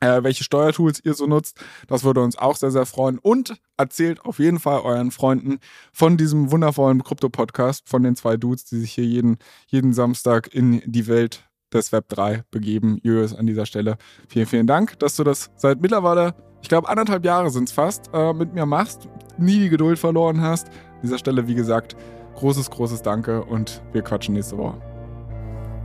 [0.00, 1.58] Äh, welche Steuertools ihr so nutzt.
[1.88, 3.18] Das würde uns auch sehr, sehr freuen.
[3.18, 5.58] Und erzählt auf jeden Fall euren Freunden
[5.92, 10.82] von diesem wundervollen Krypto-Podcast von den zwei Dudes, die sich hier jeden, jeden Samstag in
[10.86, 13.00] die Welt des Web 3 begeben.
[13.02, 13.98] Julius, an dieser Stelle
[14.28, 18.08] vielen, vielen Dank, dass du das seit mittlerweile, ich glaube, anderthalb Jahre sind es fast,
[18.12, 20.68] äh, mit mir machst, nie die Geduld verloren hast.
[20.68, 21.96] An dieser Stelle, wie gesagt,
[22.36, 24.87] großes, großes Danke und wir quatschen nächste Woche.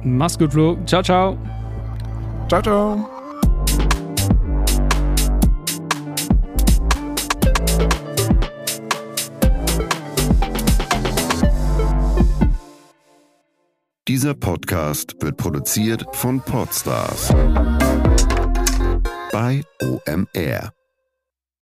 [0.04, 0.78] Mach's gut, Flo.
[0.86, 1.38] Ciao, ciao.
[2.50, 3.10] Ciao, ciao.
[14.08, 17.34] Dieser Podcast wird produziert von Podstars
[19.32, 20.74] bei OMR.